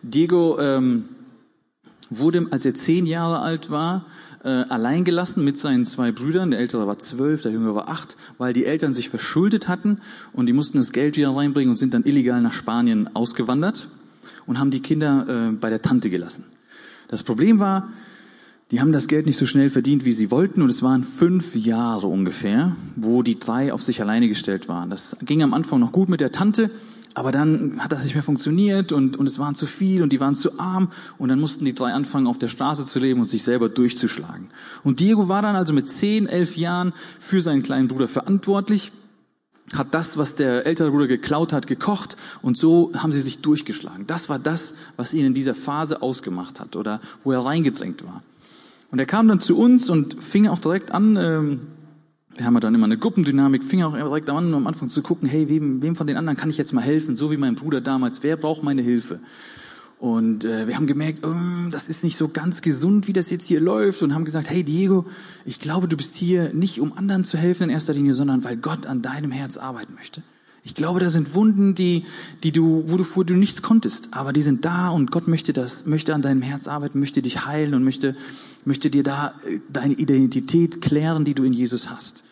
Diego 0.01 0.59
ähm, 0.59 1.05
wurde, 2.09 2.47
als 2.51 2.65
er 2.65 2.73
zehn 2.73 3.05
Jahre 3.05 3.39
alt 3.39 3.69
war, 3.69 4.05
äh, 4.43 4.49
allein 4.49 5.03
gelassen 5.03 5.43
mit 5.43 5.57
seinen 5.57 5.85
zwei 5.85 6.11
Brüdern. 6.11 6.51
Der 6.51 6.59
ältere 6.59 6.87
war 6.87 6.99
zwölf, 6.99 7.43
der 7.43 7.51
jüngere 7.51 7.75
war 7.75 7.89
acht, 7.89 8.17
weil 8.37 8.53
die 8.53 8.65
Eltern 8.65 8.93
sich 8.93 9.09
verschuldet 9.09 9.67
hatten 9.67 9.99
und 10.33 10.47
die 10.47 10.53
mussten 10.53 10.77
das 10.77 10.91
Geld 10.91 11.15
wieder 11.17 11.35
reinbringen 11.35 11.69
und 11.69 11.77
sind 11.77 11.93
dann 11.93 12.03
illegal 12.03 12.41
nach 12.41 12.53
Spanien 12.53 13.15
ausgewandert 13.15 13.87
und 14.45 14.59
haben 14.59 14.71
die 14.71 14.81
Kinder 14.81 15.49
äh, 15.49 15.51
bei 15.53 15.69
der 15.69 15.81
Tante 15.81 16.09
gelassen. 16.09 16.45
Das 17.13 17.21
Problem 17.21 17.59
war, 17.59 17.89
die 18.71 18.81
haben 18.81 18.91
das 18.91 19.07
Geld 19.07 19.27
nicht 19.27 19.37
so 19.37 19.45
schnell 19.45 19.69
verdient, 19.69 20.03
wie 20.03 20.13
sie 20.13 20.31
wollten, 20.31 20.63
und 20.63 20.69
es 20.71 20.81
waren 20.81 21.03
fünf 21.03 21.55
Jahre 21.55 22.07
ungefähr, 22.07 22.75
wo 22.95 23.21
die 23.21 23.37
drei 23.37 23.71
auf 23.71 23.83
sich 23.83 24.01
alleine 24.01 24.27
gestellt 24.27 24.67
waren. 24.67 24.89
Das 24.89 25.15
ging 25.21 25.43
am 25.43 25.53
Anfang 25.53 25.79
noch 25.79 25.91
gut 25.91 26.09
mit 26.09 26.21
der 26.21 26.31
Tante, 26.31 26.71
aber 27.13 27.31
dann 27.31 27.79
hat 27.83 27.91
das 27.91 28.03
nicht 28.03 28.15
mehr 28.15 28.23
funktioniert 28.23 28.91
und, 28.91 29.15
und 29.15 29.27
es 29.27 29.37
waren 29.37 29.53
zu 29.53 29.67
viel 29.67 30.01
und 30.01 30.11
die 30.11 30.19
waren 30.19 30.33
zu 30.33 30.59
arm 30.59 30.89
und 31.19 31.29
dann 31.29 31.39
mussten 31.39 31.65
die 31.65 31.75
drei 31.75 31.93
anfangen, 31.93 32.25
auf 32.25 32.39
der 32.39 32.47
Straße 32.47 32.85
zu 32.85 32.97
leben 32.97 33.21
und 33.21 33.27
sich 33.27 33.43
selber 33.43 33.69
durchzuschlagen. 33.69 34.47
Und 34.83 34.99
Diego 34.99 35.29
war 35.29 35.43
dann 35.43 35.55
also 35.55 35.71
mit 35.71 35.87
zehn, 35.87 36.25
elf 36.25 36.57
Jahren 36.57 36.93
für 37.19 37.41
seinen 37.41 37.61
kleinen 37.61 37.89
Bruder 37.89 38.07
verantwortlich, 38.07 38.91
hat 39.73 39.93
das, 39.93 40.17
was 40.17 40.35
der 40.35 40.65
ältere 40.65 40.91
Bruder 40.91 41.07
geklaut 41.07 41.53
hat, 41.53 41.67
gekocht 41.67 42.17
und 42.41 42.57
so 42.57 42.91
haben 42.95 43.11
sie 43.11 43.21
sich 43.21 43.41
durchgeschlagen. 43.41 44.05
Das 44.07 44.29
war 44.29 44.39
das, 44.39 44.73
was 44.97 45.13
ihn 45.13 45.25
in 45.25 45.33
dieser 45.33 45.55
Phase 45.55 46.01
ausgemacht 46.01 46.59
hat 46.59 46.75
oder 46.75 46.99
wo 47.23 47.31
er 47.31 47.45
reingedrängt 47.45 48.03
war. 48.03 48.23
Und 48.91 48.99
er 48.99 49.05
kam 49.05 49.27
dann 49.27 49.39
zu 49.39 49.57
uns 49.57 49.89
und 49.89 50.23
fing 50.23 50.47
auch 50.47 50.59
direkt 50.59 50.91
an, 50.91 51.15
ähm, 51.15 51.61
wir 52.35 52.45
haben 52.45 52.53
ja 52.55 52.59
dann 52.59 52.75
immer 52.75 52.85
eine 52.85 52.97
Gruppendynamik, 52.97 53.63
fing 53.63 53.83
auch 53.83 53.93
direkt 53.93 54.29
an, 54.29 54.53
am 54.53 54.67
Anfang 54.67 54.89
zu 54.89 55.01
gucken, 55.01 55.27
hey, 55.27 55.49
wem, 55.49 55.81
wem 55.81 55.95
von 55.95 56.07
den 56.07 56.17
anderen 56.17 56.37
kann 56.37 56.49
ich 56.49 56.57
jetzt 56.57 56.73
mal 56.73 56.81
helfen, 56.81 57.15
so 57.15 57.31
wie 57.31 57.37
mein 57.37 57.55
Bruder 57.55 57.81
damals, 57.81 58.23
wer 58.23 58.37
braucht 58.37 58.63
meine 58.63 58.81
Hilfe? 58.81 59.19
Und 60.03 60.43
äh, 60.43 60.67
wir 60.67 60.75
haben 60.75 60.85
gemerkt, 60.85 61.25
oh, 61.25 61.69
das 61.71 61.87
ist 61.87 62.03
nicht 62.03 62.17
so 62.17 62.27
ganz 62.27 62.61
gesund, 62.61 63.07
wie 63.07 63.13
das 63.13 63.29
jetzt 63.29 63.47
hier 63.47 63.61
läuft 63.61 64.03
und 64.03 64.13
haben 64.13 64.25
gesagt, 64.25 64.49
hey 64.49 64.65
Diego, 64.65 65.05
ich 65.45 65.61
glaube, 65.61 65.87
du 65.87 65.95
bist 65.95 66.17
hier 66.17 66.53
nicht, 66.53 66.81
um 66.81 66.91
anderen 66.91 67.23
zu 67.23 67.37
helfen 67.37 67.63
in 67.63 67.69
erster 67.69 67.93
Linie, 67.93 68.13
sondern 68.13 68.43
weil 68.43 68.57
Gott 68.57 68.85
an 68.85 69.01
deinem 69.01 69.31
Herz 69.31 69.55
arbeiten 69.55 69.93
möchte. 69.95 70.21
Ich 70.65 70.75
glaube, 70.75 70.99
da 70.99 71.09
sind 71.09 71.35
Wunden, 71.35 71.73
die, 71.73 72.03
die 72.43 72.51
du, 72.51 72.83
wo 72.87 72.97
du 72.97 73.05
vorher 73.05 73.27
du 73.27 73.35
nichts 73.35 73.61
konntest, 73.61 74.09
aber 74.11 74.33
die 74.33 74.41
sind 74.41 74.65
da 74.65 74.89
und 74.89 75.09
Gott 75.09 75.29
möchte 75.29 75.53
das, 75.53 75.85
möchte 75.85 76.13
an 76.13 76.21
deinem 76.21 76.41
Herz 76.41 76.67
arbeiten, 76.67 76.99
möchte 76.99 77.21
dich 77.21 77.45
heilen 77.45 77.73
und 77.73 77.85
möchte, 77.85 78.17
möchte 78.65 78.89
dir 78.89 79.03
da 79.03 79.35
äh, 79.47 79.59
deine 79.71 79.93
Identität 79.93 80.81
klären, 80.81 81.23
die 81.23 81.33
du 81.33 81.45
in 81.45 81.53
Jesus 81.53 81.89
hast. 81.89 82.25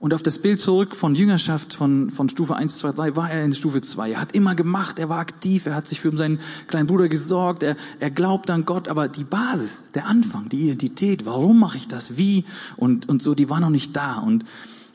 Und 0.00 0.14
auf 0.14 0.22
das 0.22 0.38
Bild 0.38 0.60
zurück 0.60 0.94
von 0.94 1.16
Jüngerschaft 1.16 1.74
von, 1.74 2.10
von 2.10 2.28
Stufe 2.28 2.54
1, 2.54 2.78
2, 2.78 2.92
3 2.92 3.16
war 3.16 3.32
er 3.32 3.44
in 3.44 3.52
Stufe 3.52 3.80
2. 3.80 4.12
Er 4.12 4.20
hat 4.20 4.32
immer 4.32 4.54
gemacht, 4.54 5.00
er 5.00 5.08
war 5.08 5.18
aktiv, 5.18 5.66
er 5.66 5.74
hat 5.74 5.88
sich 5.88 6.00
für 6.00 6.16
seinen 6.16 6.38
kleinen 6.68 6.86
Bruder 6.86 7.08
gesorgt, 7.08 7.64
er, 7.64 7.76
er 7.98 8.10
glaubt 8.10 8.48
an 8.48 8.64
Gott, 8.64 8.86
aber 8.86 9.08
die 9.08 9.24
Basis, 9.24 9.90
der 9.94 10.06
Anfang, 10.06 10.48
die 10.48 10.62
Identität, 10.62 11.26
warum 11.26 11.58
mache 11.58 11.78
ich 11.78 11.88
das, 11.88 12.16
wie 12.16 12.44
und, 12.76 13.08
und 13.08 13.22
so, 13.22 13.34
die 13.34 13.50
war 13.50 13.58
noch 13.58 13.70
nicht 13.70 13.96
da. 13.96 14.18
Und 14.18 14.44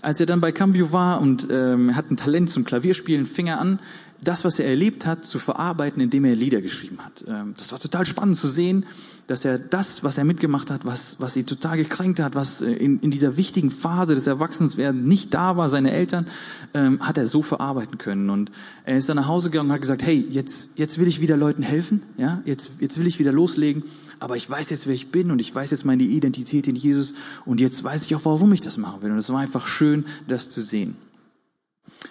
als 0.01 0.21
er 0.21 0.25
dann 0.25 0.39
bei 0.39 0.53
Cambio 0.53 0.93
war 0.93 1.19
und 1.19 1.47
ähm, 1.51 1.89
er 1.89 1.95
hat 1.97 2.09
ein 2.09 2.15
Talent 2.15 2.49
zum 2.49 2.63
Klavierspielen, 2.63 3.25
fing 3.25 3.47
er 3.47 3.59
an, 3.59 3.79
das, 4.23 4.43
was 4.45 4.59
er 4.59 4.67
erlebt 4.67 5.05
hat, 5.05 5.25
zu 5.25 5.39
verarbeiten, 5.39 6.01
indem 6.01 6.25
er 6.25 6.35
Lieder 6.35 6.61
geschrieben 6.61 6.99
hat. 7.03 7.23
Ähm, 7.27 7.53
das 7.57 7.71
war 7.71 7.79
total 7.79 8.05
spannend 8.05 8.37
zu 8.37 8.47
sehen, 8.47 8.85
dass 9.27 9.45
er 9.45 9.57
das, 9.57 10.03
was 10.03 10.17
er 10.17 10.25
mitgemacht 10.25 10.69
hat, 10.69 10.85
was, 10.85 11.15
was 11.19 11.35
ihn 11.35 11.45
total 11.45 11.77
gekränkt 11.77 12.19
hat, 12.19 12.35
was 12.35 12.61
äh, 12.61 12.71
in, 12.71 12.99
in 12.99 13.11
dieser 13.11 13.37
wichtigen 13.37 13.71
Phase 13.71 14.15
des 14.15 14.27
Erwachsenswerdens 14.27 15.05
nicht 15.05 15.33
da 15.33 15.57
war, 15.57 15.69
seine 15.69 15.91
Eltern, 15.91 16.27
ähm, 16.73 16.99
hat 17.01 17.17
er 17.17 17.27
so 17.27 17.41
verarbeiten 17.41 17.97
können. 17.97 18.29
Und 18.29 18.51
er 18.83 18.97
ist 18.97 19.09
dann 19.09 19.17
nach 19.17 19.27
Hause 19.27 19.49
gegangen 19.49 19.69
und 19.69 19.73
hat 19.73 19.81
gesagt, 19.81 20.03
hey, 20.03 20.25
jetzt, 20.29 20.69
jetzt 20.75 20.99
will 20.99 21.07
ich 21.07 21.21
wieder 21.21 21.37
Leuten 21.37 21.63
helfen, 21.63 22.03
ja, 22.17 22.41
jetzt, 22.45 22.71
jetzt 22.79 22.99
will 22.99 23.07
ich 23.07 23.19
wieder 23.19 23.31
loslegen, 23.31 23.83
aber 24.19 24.35
ich 24.35 24.49
weiß 24.49 24.69
jetzt, 24.69 24.87
wer 24.87 24.93
ich 24.93 25.11
bin 25.11 25.31
und 25.31 25.39
ich 25.39 25.53
weiß 25.53 25.71
jetzt 25.71 25.85
meine 25.85 26.03
Identität 26.03 26.67
in 26.67 26.75
Jesus 26.75 27.13
und 27.45 27.59
jetzt 27.59 27.83
weiß 27.83 28.05
ich 28.05 28.15
auch, 28.15 28.25
warum 28.25 28.53
ich 28.53 28.61
das 28.61 28.77
machen 28.77 29.01
will. 29.01 29.11
Und 29.11 29.17
es 29.17 29.29
war 29.29 29.39
einfach 29.39 29.67
schön, 29.67 30.05
das 30.27 30.51
zu 30.51 30.61
sehen. 30.61 30.95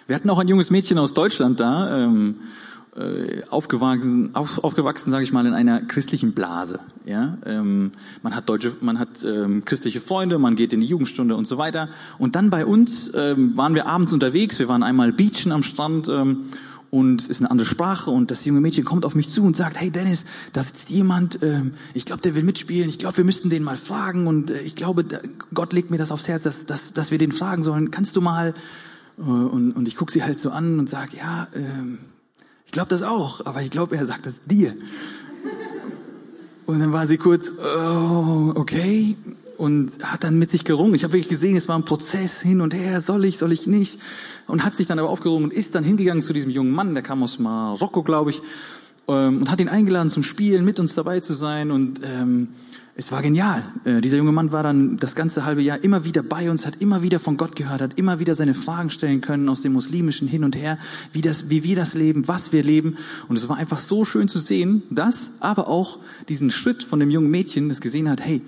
Wir 0.07 0.15
hatten 0.15 0.29
auch 0.29 0.39
ein 0.39 0.47
junges 0.47 0.69
Mädchen 0.69 0.97
aus 0.97 1.13
Deutschland 1.13 1.59
da, 1.59 2.03
ähm, 2.03 2.35
äh, 2.95 3.41
aufgewachsen, 3.49 4.35
auf, 4.35 4.63
aufgewachsen, 4.63 5.11
sage 5.11 5.23
ich 5.23 5.31
mal, 5.31 5.45
in 5.45 5.53
einer 5.53 5.81
christlichen 5.81 6.33
Blase. 6.33 6.79
Ja, 7.05 7.37
ähm, 7.45 7.91
man 8.21 8.35
hat 8.35 8.47
deutsche, 8.49 8.75
man 8.81 8.99
hat 8.99 9.23
ähm, 9.23 9.65
christliche 9.65 9.99
Freunde, 9.99 10.37
man 10.37 10.55
geht 10.55 10.73
in 10.73 10.81
die 10.81 10.87
Jugendstunde 10.87 11.35
und 11.35 11.45
so 11.45 11.57
weiter. 11.57 11.89
Und 12.19 12.35
dann 12.35 12.49
bei 12.49 12.65
uns 12.65 13.11
ähm, 13.15 13.57
waren 13.57 13.73
wir 13.73 13.87
abends 13.87 14.13
unterwegs. 14.13 14.59
Wir 14.59 14.67
waren 14.67 14.83
einmal 14.83 15.11
beachen 15.11 15.51
am 15.51 15.63
Strand. 15.63 16.07
Ähm, 16.07 16.45
und 16.93 17.27
ist 17.27 17.41
eine 17.41 17.49
andere 17.49 17.65
Sprache 17.65 18.11
und 18.11 18.29
das 18.29 18.45
junge 18.45 18.61
Mädchen 18.61 18.85
kommt 18.85 19.03
auf 19.03 19.15
mich 19.15 19.27
zu 19.27 19.43
und 19.43 19.57
sagt, 19.57 19.81
hey 19.81 19.89
Dennis, 19.89 20.25
da 20.51 20.61
sitzt 20.61 20.91
jemand, 20.91 21.41
ähm, 21.41 21.73
ich 21.95 22.05
glaube, 22.05 22.21
der 22.21 22.35
will 22.35 22.43
mitspielen, 22.43 22.87
ich 22.87 22.99
glaube, 22.99 23.17
wir 23.17 23.23
müssten 23.23 23.49
den 23.49 23.63
mal 23.63 23.77
fragen 23.77 24.27
und 24.27 24.51
äh, 24.51 24.61
ich 24.61 24.75
glaube, 24.75 25.03
Gott 25.55 25.73
legt 25.73 25.89
mir 25.89 25.97
das 25.97 26.11
aufs 26.11 26.27
Herz, 26.27 26.43
dass, 26.43 26.67
dass, 26.67 26.93
dass 26.93 27.09
wir 27.09 27.17
den 27.17 27.31
fragen 27.31 27.63
sollen. 27.63 27.89
Kannst 27.89 28.15
du 28.15 28.21
mal 28.21 28.53
und, 29.17 29.71
und 29.73 29.87
ich 29.87 29.95
gucke 29.95 30.11
sie 30.11 30.23
halt 30.23 30.39
so 30.39 30.49
an 30.49 30.79
und 30.79 30.89
sage, 30.89 31.17
ja, 31.17 31.47
ähm, 31.55 31.99
ich 32.65 32.71
glaube 32.71 32.89
das 32.89 33.03
auch, 33.03 33.45
aber 33.45 33.61
ich 33.61 33.69
glaube, 33.69 33.95
er 33.95 34.05
sagt 34.05 34.25
das 34.25 34.41
dir. 34.41 34.73
Und 36.65 36.79
dann 36.79 36.93
war 36.93 37.05
sie 37.07 37.17
kurz, 37.17 37.51
oh, 37.51 38.53
okay, 38.55 39.17
und 39.57 40.03
hat 40.03 40.23
dann 40.23 40.39
mit 40.39 40.49
sich 40.49 40.63
gerungen. 40.63 40.95
Ich 40.95 41.03
habe 41.03 41.13
wirklich 41.13 41.29
gesehen, 41.29 41.55
es 41.55 41.67
war 41.67 41.77
ein 41.77 41.85
Prozess 41.85 42.41
hin 42.41 42.61
und 42.61 42.73
her, 42.73 42.99
soll 43.01 43.25
ich, 43.25 43.37
soll 43.37 43.51
ich 43.51 43.67
nicht. 43.67 43.99
Und 44.47 44.63
hat 44.63 44.75
sich 44.75 44.87
dann 44.87 44.99
aber 44.99 45.09
aufgerungen 45.09 45.45
und 45.45 45.53
ist 45.53 45.75
dann 45.75 45.83
hingegangen 45.83 46.23
zu 46.23 46.33
diesem 46.33 46.51
jungen 46.51 46.71
Mann, 46.71 46.93
der 46.93 47.03
kam 47.03 47.23
aus 47.23 47.39
Marokko, 47.39 48.03
glaube 48.03 48.31
ich, 48.31 48.41
ähm, 49.07 49.39
und 49.39 49.51
hat 49.51 49.59
ihn 49.59 49.69
eingeladen 49.69 50.09
zum 50.09 50.23
Spielen, 50.23 50.65
mit 50.65 50.79
uns 50.79 50.95
dabei 50.95 51.19
zu 51.19 51.33
sein. 51.33 51.71
Und 51.71 52.01
ähm, 52.03 52.49
es 52.95 53.11
war 53.11 53.21
genial. 53.23 53.63
Äh, 53.85 54.01
dieser 54.01 54.17
junge 54.17 54.31
Mann 54.31 54.51
war 54.51 54.61
dann 54.61 54.97
das 54.97 55.15
ganze 55.15 55.45
halbe 55.45 55.61
Jahr 55.61 55.83
immer 55.83 56.05
wieder 56.05 56.21
bei 56.21 56.51
uns, 56.51 56.65
hat 56.65 56.79
immer 56.79 57.01
wieder 57.01 57.19
von 57.19 57.37
Gott 57.37 57.55
gehört, 57.55 57.81
hat 57.81 57.97
immer 57.97 58.19
wieder 58.19 58.35
seine 58.35 58.53
Fragen 58.53 58.91
stellen 58.91 59.21
können 59.21 59.49
aus 59.49 59.61
dem 59.61 59.73
muslimischen 59.73 60.27
hin 60.27 60.43
und 60.43 60.55
her, 60.55 60.77
wie 61.11 61.21
das, 61.21 61.49
wie 61.49 61.63
wir 61.63 61.75
das 61.75 61.95
leben, 61.95 62.27
was 62.27 62.51
wir 62.51 62.63
leben. 62.63 62.97
Und 63.27 63.37
es 63.37 63.49
war 63.49 63.57
einfach 63.57 63.79
so 63.79 64.05
schön 64.05 64.27
zu 64.27 64.37
sehen, 64.37 64.83
dass 64.91 65.31
aber 65.39 65.67
auch 65.67 65.99
diesen 66.29 66.51
Schritt 66.51 66.83
von 66.83 66.99
dem 66.99 67.09
jungen 67.09 67.31
Mädchen, 67.31 67.69
das 67.69 67.81
gesehen 67.81 68.09
hat, 68.09 68.21
hey, 68.21 68.41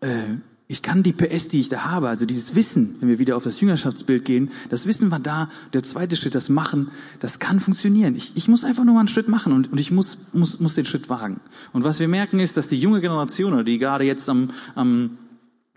äh, 0.00 0.34
ich 0.68 0.82
kann 0.82 1.04
die 1.04 1.12
PS, 1.12 1.46
die 1.46 1.60
ich 1.60 1.68
da 1.68 1.84
habe, 1.84 2.08
also 2.08 2.26
dieses 2.26 2.56
Wissen, 2.56 2.96
wenn 2.98 3.08
wir 3.08 3.20
wieder 3.20 3.36
auf 3.36 3.44
das 3.44 3.60
Jüngerschaftsbild 3.60 4.24
gehen, 4.24 4.50
das 4.68 4.84
Wissen 4.84 5.12
war 5.12 5.20
da, 5.20 5.48
der 5.72 5.84
zweite 5.84 6.16
Schritt, 6.16 6.34
das 6.34 6.48
Machen, 6.48 6.90
das 7.20 7.38
kann 7.38 7.60
funktionieren. 7.60 8.16
Ich, 8.16 8.32
ich 8.34 8.48
muss 8.48 8.64
einfach 8.64 8.82
nur 8.82 8.94
mal 8.94 9.00
einen 9.00 9.08
Schritt 9.08 9.28
machen 9.28 9.52
und, 9.52 9.70
und 9.70 9.78
ich 9.78 9.92
muss, 9.92 10.18
muss, 10.32 10.58
muss 10.58 10.74
den 10.74 10.84
Schritt 10.84 11.08
wagen. 11.08 11.40
Und 11.72 11.84
was 11.84 12.00
wir 12.00 12.08
merken 12.08 12.40
ist, 12.40 12.56
dass 12.56 12.66
die 12.66 12.80
junge 12.80 13.00
Generation, 13.00 13.52
oder 13.52 13.62
die 13.62 13.78
gerade 13.78 14.04
jetzt 14.04 14.28
am, 14.28 14.50
am, 14.74 15.18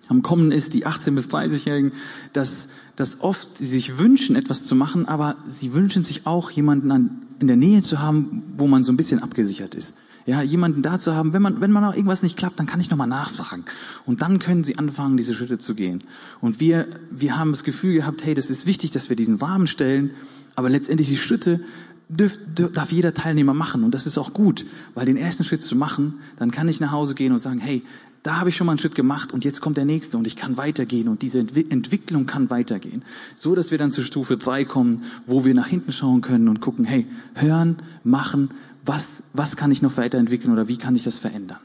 am 0.08 0.24
Kommen 0.24 0.52
ist, 0.52 0.74
die 0.74 0.88
18- 0.88 1.14
bis 1.14 1.28
30-Jährigen, 1.28 1.92
dass, 2.34 2.68
dass 2.96 3.22
oft 3.22 3.58
sie 3.60 3.68
sich 3.68 4.00
wünschen, 4.00 4.36
etwas 4.36 4.64
zu 4.64 4.74
machen, 4.74 5.08
aber 5.08 5.36
sie 5.46 5.76
wünschen 5.76 6.04
sich 6.04 6.26
auch, 6.26 6.50
jemanden 6.50 6.92
an, 6.92 7.28
in 7.40 7.46
der 7.46 7.58
Nähe 7.58 7.84
zu 7.84 8.00
haben, 8.00 8.42
wo 8.58 8.66
man 8.66 8.84
so 8.84 8.92
ein 8.92 8.98
bisschen 8.98 9.22
abgesichert 9.22 9.76
ist 9.76 9.94
ja, 10.30 10.44
jemanden 10.44 10.84
da 10.84 11.00
zu 11.00 11.16
haben, 11.16 11.34
wenn 11.34 11.42
man, 11.42 11.60
wenn 11.60 11.72
man 11.72 11.84
auch 11.84 11.96
irgendwas 11.96 12.22
nicht 12.22 12.38
klappt, 12.38 12.60
dann 12.60 12.68
kann 12.68 12.80
ich 12.80 12.92
nochmal 12.92 13.08
nachfragen. 13.08 13.66
Und 14.06 14.22
dann 14.22 14.38
können 14.38 14.64
sie 14.64 14.78
anfangen, 14.78 15.18
diese 15.18 15.34
Schritte 15.34 15.58
zu 15.58 15.74
gehen. 15.74 16.04
Und 16.40 16.60
wir, 16.60 16.88
wir 17.10 17.40
haben 17.40 17.52
das 17.52 17.64
Gefühl 17.64 17.96
gehabt, 17.96 18.24
hey, 18.24 18.36
das 18.36 18.52
ist 18.52 18.68
wichtig, 18.68 18.92
dass 18.92 19.10
wir 19.10 19.16
diesen 19.16 19.38
Rahmen 19.38 19.66
stellen, 19.66 20.12
aber 20.56 20.70
letztendlich 20.70 21.10
die 21.10 21.18
Schritte 21.18 21.62
dürf, 22.10 22.38
darf 22.54 22.92
jeder 22.92 23.16
Teilnehmer 23.16 23.56
machen. 23.56 23.84
Und 23.84 23.96
das 23.96 24.06
ist 24.06 24.20
auch 24.20 24.32
gut, 24.32 24.68
weil 24.94 25.08
den 25.08 25.18
ersten 25.18 25.44
Schritt 25.44 25.64
zu 25.64 25.76
machen, 25.76 26.20
dann 26.38 26.52
kann 26.52 26.68
ich 26.68 26.80
nach 26.80 26.92
Hause 26.92 27.16
gehen 27.16 27.32
und 27.32 27.40
sagen, 27.40 27.60
hey, 27.60 27.82
da 28.22 28.40
habe 28.40 28.50
ich 28.50 28.56
schon 28.56 28.68
mal 28.68 28.74
einen 28.74 28.80
Schritt 28.80 28.96
gemacht 28.96 29.34
und 29.34 29.46
jetzt 29.46 29.62
kommt 29.62 29.78
der 29.78 29.86
nächste 29.86 30.18
und 30.18 30.28
ich 30.28 30.36
kann 30.36 30.58
weitergehen 30.58 31.08
und 31.08 31.22
diese 31.22 31.40
Entwicklung 31.40 32.26
kann 32.26 32.50
weitergehen. 32.50 33.04
So, 33.36 33.56
dass 33.56 33.72
wir 33.72 33.78
dann 33.78 33.92
zur 33.92 34.04
Stufe 34.04 34.38
drei 34.38 34.66
kommen, 34.66 35.06
wo 35.26 35.46
wir 35.46 35.54
nach 35.54 35.68
hinten 35.68 35.92
schauen 35.92 36.22
können 36.22 36.50
und 36.50 36.60
gucken, 36.60 36.86
hey, 36.86 37.08
hören, 37.34 37.78
machen, 38.04 38.52
was, 38.86 39.24
was 39.34 39.56
kann 39.56 39.72
ich 39.72 39.82
noch 39.82 39.98
weiterentwickeln 39.98 40.52
oder 40.52 40.68
wie 40.68 40.78
kann 40.78 40.96
ich 40.96 41.04
das 41.04 41.18
verändern? 41.18 41.60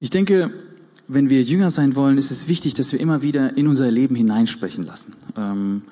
Ich 0.00 0.10
denke, 0.10 0.50
wenn 1.08 1.30
wir 1.30 1.42
Jünger 1.42 1.70
sein 1.70 1.94
wollen, 1.94 2.18
ist 2.18 2.30
es 2.30 2.48
wichtig, 2.48 2.74
dass 2.74 2.92
wir 2.92 3.00
immer 3.00 3.22
wieder 3.22 3.56
in 3.56 3.68
unser 3.68 3.90
Leben 3.90 4.14
hineinsprechen 4.14 4.84
lassen. 4.84 5.12
Ähm, 5.36 5.82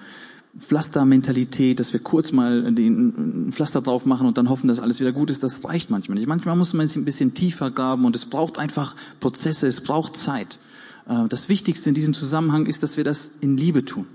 Pflastermentalität, 0.59 1.79
dass 1.79 1.93
wir 1.93 2.01
kurz 2.01 2.33
mal 2.33 2.73
den 2.73 3.53
Pflaster 3.53 3.81
drauf 3.81 4.05
machen 4.05 4.27
und 4.27 4.37
dann 4.37 4.49
hoffen, 4.49 4.67
dass 4.67 4.81
alles 4.81 4.99
wieder 4.99 5.13
gut 5.13 5.31
ist, 5.31 5.45
das 5.45 5.65
reicht 5.65 5.91
manchmal 5.91 6.17
nicht. 6.17 6.27
Manchmal 6.27 6.57
muss 6.57 6.73
man 6.73 6.89
sich 6.89 6.97
ein 6.97 7.05
bisschen 7.05 7.35
tiefer 7.35 7.71
graben 7.71 8.05
und 8.05 8.17
es 8.17 8.27
braucht 8.27 8.59
einfach 8.59 8.97
Prozesse, 9.21 9.69
es 9.69 9.81
braucht 9.81 10.17
Zeit. 10.17 10.59
Äh, 11.09 11.29
das 11.29 11.49
Wichtigste 11.49 11.89
in 11.91 11.95
diesem 11.95 12.15
Zusammenhang 12.15 12.67
ist, 12.67 12.83
dass 12.83 12.97
wir 12.97 13.05
das 13.05 13.31
in 13.41 13.57
Liebe 13.57 13.85
tun. 13.85 14.07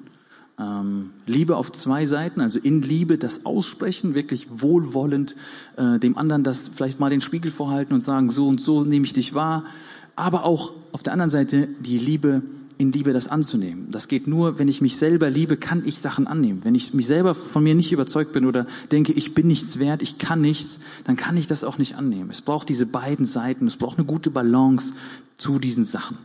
Ähm, 0.57 1.12
Liebe 1.25 1.57
auf 1.57 1.71
zwei 1.71 2.05
Seiten, 2.05 2.39
also 2.39 2.57
in 2.59 2.81
Liebe 2.81 3.17
das 3.17 3.45
Aussprechen, 3.45 4.15
wirklich 4.15 4.47
wohlwollend 4.50 5.35
äh, 5.75 6.00
dem 6.00 6.17
anderen 6.17 6.43
das 6.43 6.69
vielleicht 6.74 7.00
mal 7.00 7.09
den 7.09 7.21
Spiegel 7.21 7.51
vorhalten 7.51 7.93
und 7.93 8.00
sagen, 8.00 8.29
so 8.29 8.47
und 8.47 8.62
so 8.62 8.83
nehme 8.83 9.05
ich 9.05 9.13
dich 9.13 9.33
wahr, 9.33 9.65
aber 10.15 10.45
auch 10.45 10.71
auf 10.93 11.03
der 11.03 11.12
anderen 11.12 11.29
Seite 11.29 11.67
die 11.81 11.97
Liebe 11.97 12.41
in 12.77 12.91
Liebe 12.91 13.13
das 13.13 13.27
anzunehmen. 13.27 13.88
Das 13.91 14.07
geht 14.07 14.27
nur, 14.27 14.59
wenn 14.59 14.67
ich 14.67 14.81
mich 14.81 14.97
selber 14.97 15.29
liebe, 15.29 15.57
kann 15.57 15.83
ich 15.85 16.00
Sachen 16.00 16.27
annehmen. 16.27 16.62
Wenn 16.63 16.75
ich 16.75 16.93
mich 16.93 17.07
selber 17.07 17.35
von 17.35 17.63
mir 17.63 17.75
nicht 17.75 17.91
überzeugt 17.91 18.33
bin 18.33 18.45
oder 18.45 18.67
denke, 18.91 19.13
ich 19.13 19.33
bin 19.33 19.47
nichts 19.47 19.79
wert, 19.79 20.01
ich 20.01 20.17
kann 20.17 20.41
nichts, 20.41 20.79
dann 21.05 21.15
kann 21.15 21.38
ich 21.38 21.47
das 21.47 21.63
auch 21.63 21.77
nicht 21.77 21.95
annehmen. 21.95 22.29
Es 22.29 22.41
braucht 22.41 22.67
diese 22.67 22.85
beiden 22.85 23.25
Seiten, 23.25 23.67
es 23.67 23.77
braucht 23.77 23.97
eine 23.97 24.05
gute 24.05 24.29
Balance 24.29 24.93
zu 25.38 25.59
diesen 25.59 25.85
Sachen. 25.85 26.17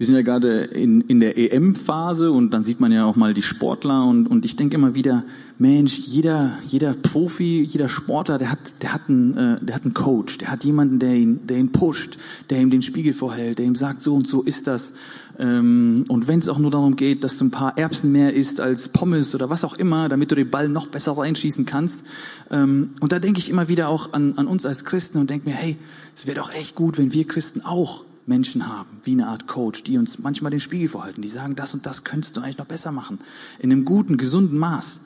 Wir 0.00 0.06
sind 0.06 0.14
ja 0.14 0.22
gerade 0.22 0.62
in, 0.62 1.02
in 1.02 1.20
der 1.20 1.36
EM-Phase 1.36 2.32
und 2.32 2.52
dann 2.52 2.62
sieht 2.62 2.80
man 2.80 2.90
ja 2.90 3.04
auch 3.04 3.16
mal 3.16 3.34
die 3.34 3.42
Sportler 3.42 4.06
und, 4.06 4.28
und 4.28 4.46
ich 4.46 4.56
denke 4.56 4.76
immer 4.76 4.94
wieder, 4.94 5.24
Mensch, 5.58 5.98
jeder, 5.98 6.52
jeder 6.66 6.94
Profi, 6.94 7.60
jeder 7.60 7.90
Sportler, 7.90 8.38
der 8.38 8.50
hat, 8.50 8.60
der 8.80 8.94
hat 8.94 9.10
einen, 9.10 9.36
äh, 9.36 9.62
der 9.62 9.74
hat 9.74 9.84
einen 9.84 9.92
Coach, 9.92 10.38
der 10.38 10.50
hat 10.50 10.64
jemanden, 10.64 11.00
der 11.00 11.12
ihn, 11.16 11.46
der 11.46 11.58
ihn 11.58 11.70
pusht, 11.70 12.16
der 12.48 12.60
ihm 12.62 12.70
den 12.70 12.80
Spiegel 12.80 13.12
vorhält, 13.12 13.58
der 13.58 13.66
ihm 13.66 13.74
sagt, 13.74 14.00
so 14.00 14.14
und 14.14 14.26
so 14.26 14.40
ist 14.40 14.68
das. 14.68 14.94
Ähm, 15.38 16.06
und 16.08 16.28
wenn 16.28 16.38
es 16.38 16.48
auch 16.48 16.58
nur 16.58 16.70
darum 16.70 16.96
geht, 16.96 17.22
dass 17.22 17.36
du 17.36 17.44
ein 17.44 17.50
paar 17.50 17.76
Erbsen 17.76 18.10
mehr 18.10 18.32
isst 18.32 18.58
als 18.58 18.88
Pommes 18.88 19.34
oder 19.34 19.50
was 19.50 19.64
auch 19.64 19.74
immer, 19.74 20.08
damit 20.08 20.30
du 20.30 20.34
den 20.34 20.48
Ball 20.48 20.70
noch 20.70 20.86
besser 20.86 21.12
reinschießen 21.12 21.66
kannst. 21.66 22.02
Ähm, 22.50 22.94
und 23.00 23.12
da 23.12 23.18
denke 23.18 23.38
ich 23.38 23.50
immer 23.50 23.68
wieder 23.68 23.90
auch 23.90 24.14
an, 24.14 24.38
an 24.38 24.46
uns 24.46 24.64
als 24.64 24.82
Christen 24.86 25.18
und 25.18 25.28
denke 25.28 25.50
mir, 25.50 25.56
hey, 25.56 25.76
es 26.16 26.26
wäre 26.26 26.36
doch 26.36 26.50
echt 26.50 26.74
gut, 26.74 26.96
wenn 26.96 27.12
wir 27.12 27.26
Christen 27.26 27.60
auch 27.60 28.04
Menschen 28.30 28.66
haben, 28.66 28.88
wie 29.02 29.12
eine 29.12 29.26
Art 29.26 29.46
Coach, 29.46 29.82
die 29.82 29.98
uns 29.98 30.18
manchmal 30.18 30.50
den 30.50 30.60
Spiegel 30.60 30.88
vorhalten, 30.88 31.20
die 31.20 31.28
sagen, 31.28 31.56
das 31.56 31.74
und 31.74 31.84
das 31.84 32.04
könntest 32.04 32.36
du 32.36 32.40
eigentlich 32.40 32.56
noch 32.56 32.64
besser 32.64 32.92
machen. 32.92 33.18
In 33.58 33.70
einem 33.70 33.84
guten, 33.84 34.16
gesunden 34.16 34.56
Maß. 34.56 35.00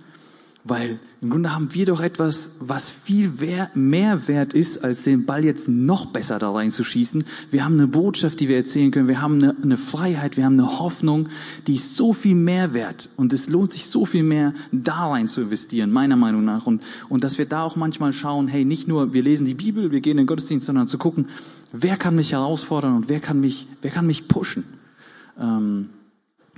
Weil 0.66 0.98
im 1.20 1.28
Grunde 1.28 1.54
haben 1.54 1.74
wir 1.74 1.84
doch 1.84 2.00
etwas, 2.00 2.50
was 2.58 2.88
viel 2.88 3.30
mehr 3.74 4.28
wert 4.28 4.54
ist, 4.54 4.82
als 4.82 5.02
den 5.02 5.26
Ball 5.26 5.44
jetzt 5.44 5.68
noch 5.68 6.06
besser 6.06 6.38
da 6.38 6.50
reinzuschießen. 6.50 7.24
Wir 7.50 7.66
haben 7.66 7.74
eine 7.74 7.86
Botschaft, 7.86 8.40
die 8.40 8.48
wir 8.48 8.56
erzählen 8.56 8.90
können. 8.90 9.06
Wir 9.06 9.20
haben 9.20 9.42
eine, 9.42 9.54
eine, 9.62 9.76
Freiheit, 9.76 10.38
wir 10.38 10.46
haben 10.46 10.58
eine 10.58 10.78
Hoffnung, 10.78 11.28
die 11.66 11.74
ist 11.74 11.96
so 11.96 12.14
viel 12.14 12.34
mehr 12.34 12.72
wert. 12.72 13.10
Und 13.16 13.34
es 13.34 13.50
lohnt 13.50 13.74
sich 13.74 13.86
so 13.86 14.06
viel 14.06 14.22
mehr, 14.22 14.54
da 14.72 15.10
rein 15.10 15.28
zu 15.28 15.42
investieren, 15.42 15.92
meiner 15.92 16.16
Meinung 16.16 16.46
nach. 16.46 16.66
Und, 16.66 16.82
und 17.10 17.24
dass 17.24 17.36
wir 17.36 17.44
da 17.44 17.62
auch 17.62 17.76
manchmal 17.76 18.14
schauen, 18.14 18.48
hey, 18.48 18.64
nicht 18.64 18.88
nur 18.88 19.12
wir 19.12 19.22
lesen 19.22 19.44
die 19.44 19.52
Bibel, 19.52 19.90
wir 19.90 20.00
gehen 20.00 20.12
in 20.12 20.24
den 20.24 20.26
Gottesdienst, 20.26 20.64
sondern 20.64 20.88
zu 20.88 20.96
gucken, 20.96 21.28
wer 21.76 21.96
kann 21.96 22.14
mich 22.14 22.32
herausfordern 22.32 22.96
und 22.96 23.08
wer 23.08 23.20
kann 23.20 23.40
mich, 23.40 23.66
wer 23.82 23.90
kann 23.90 24.06
mich 24.06 24.28
pushen. 24.28 24.64
Ähm, 25.38 25.90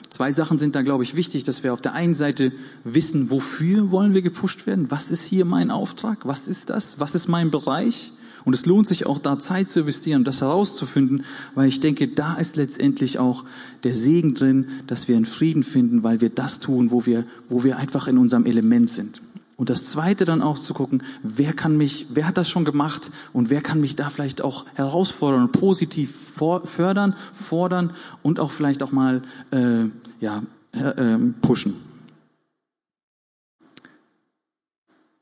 Zwei 0.08 0.30
Sachen 0.30 0.58
sind 0.58 0.76
da, 0.76 0.82
glaube 0.82 1.02
ich, 1.02 1.16
wichtig, 1.16 1.44
dass 1.44 1.64
wir 1.64 1.72
auf 1.72 1.80
der 1.80 1.92
einen 1.92 2.14
Seite 2.14 2.52
wissen, 2.84 3.30
wofür 3.30 3.90
wollen 3.90 4.14
wir 4.14 4.22
gepusht 4.22 4.66
werden? 4.66 4.90
Was 4.90 5.10
ist 5.10 5.24
hier 5.24 5.44
mein 5.44 5.70
Auftrag? 5.70 6.26
Was 6.26 6.46
ist 6.46 6.70
das? 6.70 7.00
Was 7.00 7.14
ist 7.14 7.28
mein 7.28 7.50
Bereich? 7.50 8.12
Und 8.44 8.54
es 8.54 8.64
lohnt 8.64 8.86
sich 8.86 9.06
auch 9.06 9.18
da 9.18 9.40
Zeit 9.40 9.68
zu 9.68 9.80
investieren, 9.80 10.22
das 10.22 10.40
herauszufinden, 10.40 11.24
weil 11.56 11.66
ich 11.66 11.80
denke, 11.80 12.06
da 12.06 12.36
ist 12.36 12.54
letztendlich 12.54 13.18
auch 13.18 13.44
der 13.82 13.92
Segen 13.92 14.34
drin, 14.34 14.68
dass 14.86 15.08
wir 15.08 15.16
einen 15.16 15.26
Frieden 15.26 15.64
finden, 15.64 16.04
weil 16.04 16.20
wir 16.20 16.30
das 16.30 16.60
tun, 16.60 16.92
wo 16.92 17.06
wir, 17.06 17.24
wo 17.48 17.64
wir 17.64 17.76
einfach 17.76 18.06
in 18.06 18.18
unserem 18.18 18.46
Element 18.46 18.88
sind. 18.88 19.20
Und 19.56 19.70
das 19.70 19.88
zweite 19.88 20.26
dann 20.26 20.42
auch 20.42 20.58
zu 20.58 20.74
gucken, 20.74 21.02
wer 21.22 21.54
kann 21.54 21.76
mich, 21.78 22.06
wer 22.10 22.26
hat 22.26 22.36
das 22.36 22.48
schon 22.48 22.66
gemacht 22.66 23.10
und 23.32 23.48
wer 23.48 23.62
kann 23.62 23.80
mich 23.80 23.96
da 23.96 24.10
vielleicht 24.10 24.42
auch 24.42 24.66
herausfordern 24.74 25.44
und 25.44 25.52
positiv 25.52 26.14
for, 26.36 26.66
fördern, 26.66 27.16
fordern 27.32 27.94
und 28.22 28.38
auch 28.38 28.50
vielleicht 28.50 28.82
auch 28.82 28.92
mal 28.92 29.22
äh, 29.52 29.86
ja, 30.20 30.42
äh, 30.72 30.90
ähm, 30.98 31.34
pushen. 31.40 31.74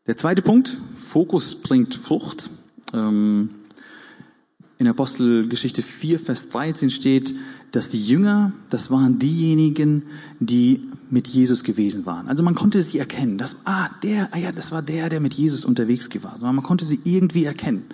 Der 0.07 0.17
zweite 0.17 0.43
Punkt, 0.43 0.77
Fokus 0.97 1.55
bringt 1.55 1.95
Frucht. 1.95 2.51
Ähm, 2.93 3.51
in 4.79 4.89
Apostelgeschichte 4.89 5.83
4, 5.83 6.19
Vers 6.19 6.49
13 6.49 6.91
steht, 6.91 7.35
dass 7.75 7.89
die 7.89 8.05
Jünger, 8.05 8.53
das 8.71 8.91
waren 8.93 9.19
diejenigen, 9.19 10.05
die 10.39 10.89
mit 11.11 11.27
Jesus 11.27 11.65
gewesen 11.65 12.07
waren. 12.07 12.29
Also 12.29 12.45
man 12.45 12.55
konnte 12.55 12.81
sie 12.83 12.99
erkennen. 12.99 13.37
Das, 13.37 13.57
ah, 13.65 13.89
der, 14.05 14.29
ah 14.33 14.39
ja, 14.39 14.53
das 14.53 14.71
war 14.71 14.81
der, 14.81 15.09
der 15.09 15.19
mit 15.19 15.35
Jesus 15.35 15.65
unterwegs 15.65 16.09
war. 16.23 16.53
Man 16.53 16.63
konnte 16.63 16.85
sie 16.85 17.01
irgendwie 17.03 17.45
erkennen. 17.45 17.85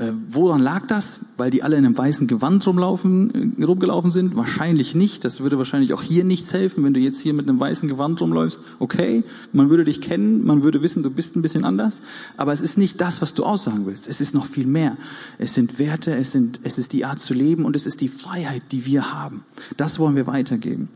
Äh, 0.00 0.14
woran 0.30 0.62
lag 0.62 0.86
das? 0.86 1.20
Weil 1.36 1.50
die 1.50 1.62
alle 1.62 1.76
in 1.76 1.84
einem 1.84 1.96
weißen 1.96 2.26
Gewand 2.26 2.66
rumlaufen, 2.66 3.58
äh, 3.58 3.64
rumgelaufen 3.64 4.10
sind? 4.10 4.34
Wahrscheinlich 4.34 4.94
nicht. 4.94 5.26
Das 5.26 5.40
würde 5.40 5.58
wahrscheinlich 5.58 5.92
auch 5.92 6.02
hier 6.02 6.24
nichts 6.24 6.54
helfen, 6.54 6.82
wenn 6.84 6.94
du 6.94 7.00
jetzt 7.00 7.20
hier 7.20 7.34
mit 7.34 7.46
einem 7.46 7.60
weißen 7.60 7.86
Gewand 7.86 8.18
rumläufst. 8.22 8.60
Okay, 8.78 9.24
man 9.52 9.68
würde 9.68 9.84
dich 9.84 10.00
kennen, 10.00 10.46
man 10.46 10.62
würde 10.62 10.80
wissen, 10.80 11.02
du 11.02 11.10
bist 11.10 11.36
ein 11.36 11.42
bisschen 11.42 11.66
anders. 11.66 12.00
Aber 12.38 12.54
es 12.54 12.62
ist 12.62 12.78
nicht 12.78 12.98
das, 13.02 13.20
was 13.20 13.34
du 13.34 13.44
aussagen 13.44 13.84
willst. 13.84 14.08
Es 14.08 14.22
ist 14.22 14.32
noch 14.32 14.46
viel 14.46 14.66
mehr. 14.66 14.96
Es 15.36 15.52
sind 15.52 15.78
Werte, 15.78 16.14
es, 16.16 16.32
sind, 16.32 16.60
es 16.62 16.78
ist 16.78 16.94
die 16.94 17.04
Art 17.04 17.18
zu 17.18 17.34
leben 17.34 17.66
und 17.66 17.76
es 17.76 17.84
ist 17.84 18.00
die 18.00 18.08
Freiheit, 18.08 18.62
die 18.72 18.86
wir 18.86 19.12
haben. 19.12 19.44
Das 19.76 19.98
wollen 19.98 20.16
wir 20.16 20.26
weitergeben. 20.26 20.88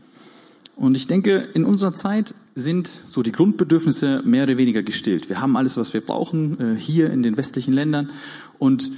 Und 0.75 0.95
ich 0.95 1.07
denke, 1.07 1.47
in 1.53 1.63
unserer 1.63 1.93
Zeit 1.93 2.33
sind 2.53 2.89
so 3.05 3.21
die 3.21 3.31
Grundbedürfnisse 3.31 4.21
mehr 4.25 4.43
oder 4.43 4.57
weniger 4.57 4.81
gestillt. 4.81 5.29
Wir 5.29 5.41
haben 5.41 5.57
alles, 5.57 5.75
was 5.75 5.93
wir 5.93 6.01
brauchen, 6.01 6.59
äh, 6.59 6.79
hier 6.79 7.09
in 7.11 7.21
den 7.21 7.35
westlichen 7.35 7.73
Ländern. 7.73 8.11
Und 8.59 8.91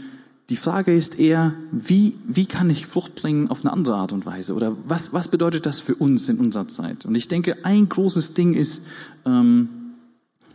die 0.49 0.55
Frage 0.55 0.95
ist 0.95 1.19
eher, 1.19 1.53
wie, 1.71 2.15
wie 2.25 2.45
kann 2.45 2.69
ich 2.69 2.85
Frucht 2.85 3.15
bringen 3.15 3.49
auf 3.49 3.65
eine 3.65 3.73
andere 3.73 3.95
Art 3.95 4.13
und 4.13 4.25
Weise? 4.25 4.53
Oder 4.53 4.77
was, 4.87 5.11
was 5.11 5.27
bedeutet 5.27 5.65
das 5.65 5.79
für 5.79 5.95
uns 5.95 6.29
in 6.29 6.39
unserer 6.39 6.67
Zeit? 6.67 7.05
Und 7.05 7.15
ich 7.15 7.27
denke, 7.27 7.65
ein 7.65 7.89
großes 7.89 8.33
Ding 8.33 8.53
ist, 8.53 8.81
ähm, 9.25 9.69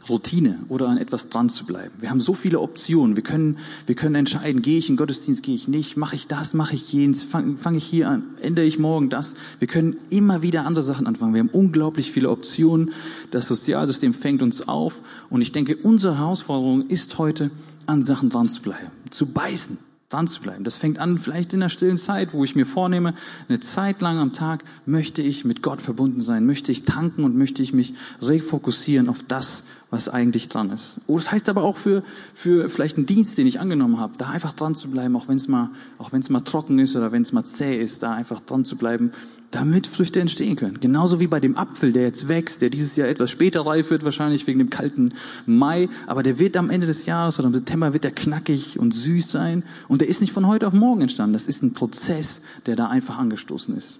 Routine 0.08 0.58
oder 0.68 0.88
an 0.88 0.98
etwas 0.98 1.28
dran 1.28 1.48
zu 1.48 1.64
bleiben. 1.64 1.94
Wir 2.00 2.10
haben 2.10 2.20
so 2.20 2.34
viele 2.34 2.60
Optionen. 2.60 3.16
Wir 3.16 3.22
können, 3.22 3.58
wir 3.86 3.94
können 3.94 4.14
entscheiden, 4.14 4.62
gehe 4.62 4.78
ich 4.78 4.88
in 4.88 4.96
Gottesdienst, 4.96 5.42
gehe 5.42 5.54
ich 5.54 5.68
nicht, 5.68 5.96
mache 5.96 6.16
ich 6.16 6.26
das, 6.26 6.54
mache 6.54 6.74
ich 6.74 6.92
jenes, 6.92 7.22
fange 7.22 7.56
fang 7.56 7.74
ich 7.74 7.84
hier 7.84 8.08
an, 8.08 8.24
ändere 8.40 8.64
ich 8.64 8.78
morgen 8.78 9.10
das. 9.10 9.34
Wir 9.58 9.68
können 9.68 9.96
immer 10.10 10.42
wieder 10.42 10.66
andere 10.66 10.82
Sachen 10.82 11.06
anfangen. 11.06 11.34
Wir 11.34 11.40
haben 11.40 11.50
unglaublich 11.50 12.10
viele 12.10 12.30
Optionen. 12.30 12.92
Das 13.30 13.46
Sozialsystem 13.46 14.14
fängt 14.14 14.42
uns 14.42 14.66
auf. 14.66 15.00
Und 15.30 15.40
ich 15.40 15.52
denke, 15.52 15.76
unsere 15.76 16.18
Herausforderung 16.18 16.88
ist 16.88 17.18
heute, 17.18 17.50
an 17.86 18.02
Sachen 18.02 18.30
dran 18.30 18.48
zu 18.48 18.62
bleiben, 18.62 18.90
zu 19.10 19.26
beißen, 19.26 19.78
dran 20.08 20.26
zu 20.26 20.40
bleiben. 20.40 20.64
Das 20.64 20.76
fängt 20.76 20.98
an 20.98 21.18
vielleicht 21.18 21.52
in 21.52 21.60
der 21.60 21.68
stillen 21.68 21.96
Zeit, 21.96 22.32
wo 22.32 22.44
ich 22.44 22.54
mir 22.54 22.66
vornehme, 22.66 23.14
eine 23.48 23.60
Zeit 23.60 24.00
lang 24.02 24.18
am 24.18 24.32
Tag 24.32 24.64
möchte 24.86 25.22
ich 25.22 25.44
mit 25.44 25.62
Gott 25.62 25.80
verbunden 25.80 26.20
sein, 26.20 26.46
möchte 26.46 26.72
ich 26.72 26.84
tanken 26.84 27.24
und 27.24 27.36
möchte 27.36 27.62
ich 27.62 27.72
mich 27.72 27.94
refokussieren 28.20 29.08
auf 29.08 29.22
das, 29.26 29.62
was 29.92 30.08
eigentlich 30.08 30.48
dran 30.48 30.70
ist. 30.70 30.96
Oh, 31.06 31.16
das 31.16 31.30
heißt 31.30 31.50
aber 31.50 31.62
auch 31.62 31.76
für, 31.76 32.02
für 32.34 32.70
vielleicht 32.70 32.96
einen 32.96 33.04
Dienst, 33.04 33.36
den 33.36 33.46
ich 33.46 33.60
angenommen 33.60 34.00
habe, 34.00 34.14
da 34.16 34.30
einfach 34.30 34.54
dran 34.54 34.74
zu 34.74 34.88
bleiben, 34.88 35.14
auch 35.16 35.28
wenn 35.28 35.36
es 35.36 35.48
mal, 35.48 35.68
auch 35.98 36.12
wenn 36.12 36.22
es 36.22 36.30
mal 36.30 36.40
trocken 36.40 36.78
ist 36.78 36.96
oder 36.96 37.12
wenn 37.12 37.20
es 37.20 37.32
mal 37.32 37.44
zäh 37.44 37.78
ist, 37.78 38.02
da 38.02 38.14
einfach 38.14 38.40
dran 38.40 38.64
zu 38.64 38.76
bleiben, 38.76 39.12
damit 39.50 39.86
Früchte 39.86 40.18
entstehen 40.18 40.56
können. 40.56 40.80
Genauso 40.80 41.20
wie 41.20 41.26
bei 41.26 41.40
dem 41.40 41.58
Apfel, 41.58 41.92
der 41.92 42.04
jetzt 42.04 42.26
wächst, 42.26 42.62
der 42.62 42.70
dieses 42.70 42.96
Jahr 42.96 43.06
etwas 43.06 43.30
später 43.30 43.66
reif 43.66 43.90
wird, 43.90 44.02
wahrscheinlich 44.02 44.46
wegen 44.46 44.58
dem 44.58 44.70
kalten 44.70 45.12
Mai, 45.44 45.90
aber 46.06 46.22
der 46.22 46.38
wird 46.38 46.56
am 46.56 46.70
Ende 46.70 46.86
des 46.86 47.04
Jahres 47.04 47.38
oder 47.38 47.48
im 47.48 47.54
September 47.54 47.92
wird 47.92 48.04
der 48.04 48.12
knackig 48.12 48.78
und 48.78 48.94
süß 48.94 49.30
sein 49.30 49.62
und 49.88 50.00
der 50.00 50.08
ist 50.08 50.22
nicht 50.22 50.32
von 50.32 50.46
heute 50.46 50.66
auf 50.66 50.72
morgen 50.72 51.02
entstanden. 51.02 51.34
Das 51.34 51.42
ist 51.42 51.62
ein 51.62 51.74
Prozess, 51.74 52.40
der 52.64 52.76
da 52.76 52.88
einfach 52.88 53.18
angestoßen 53.18 53.76
ist. 53.76 53.98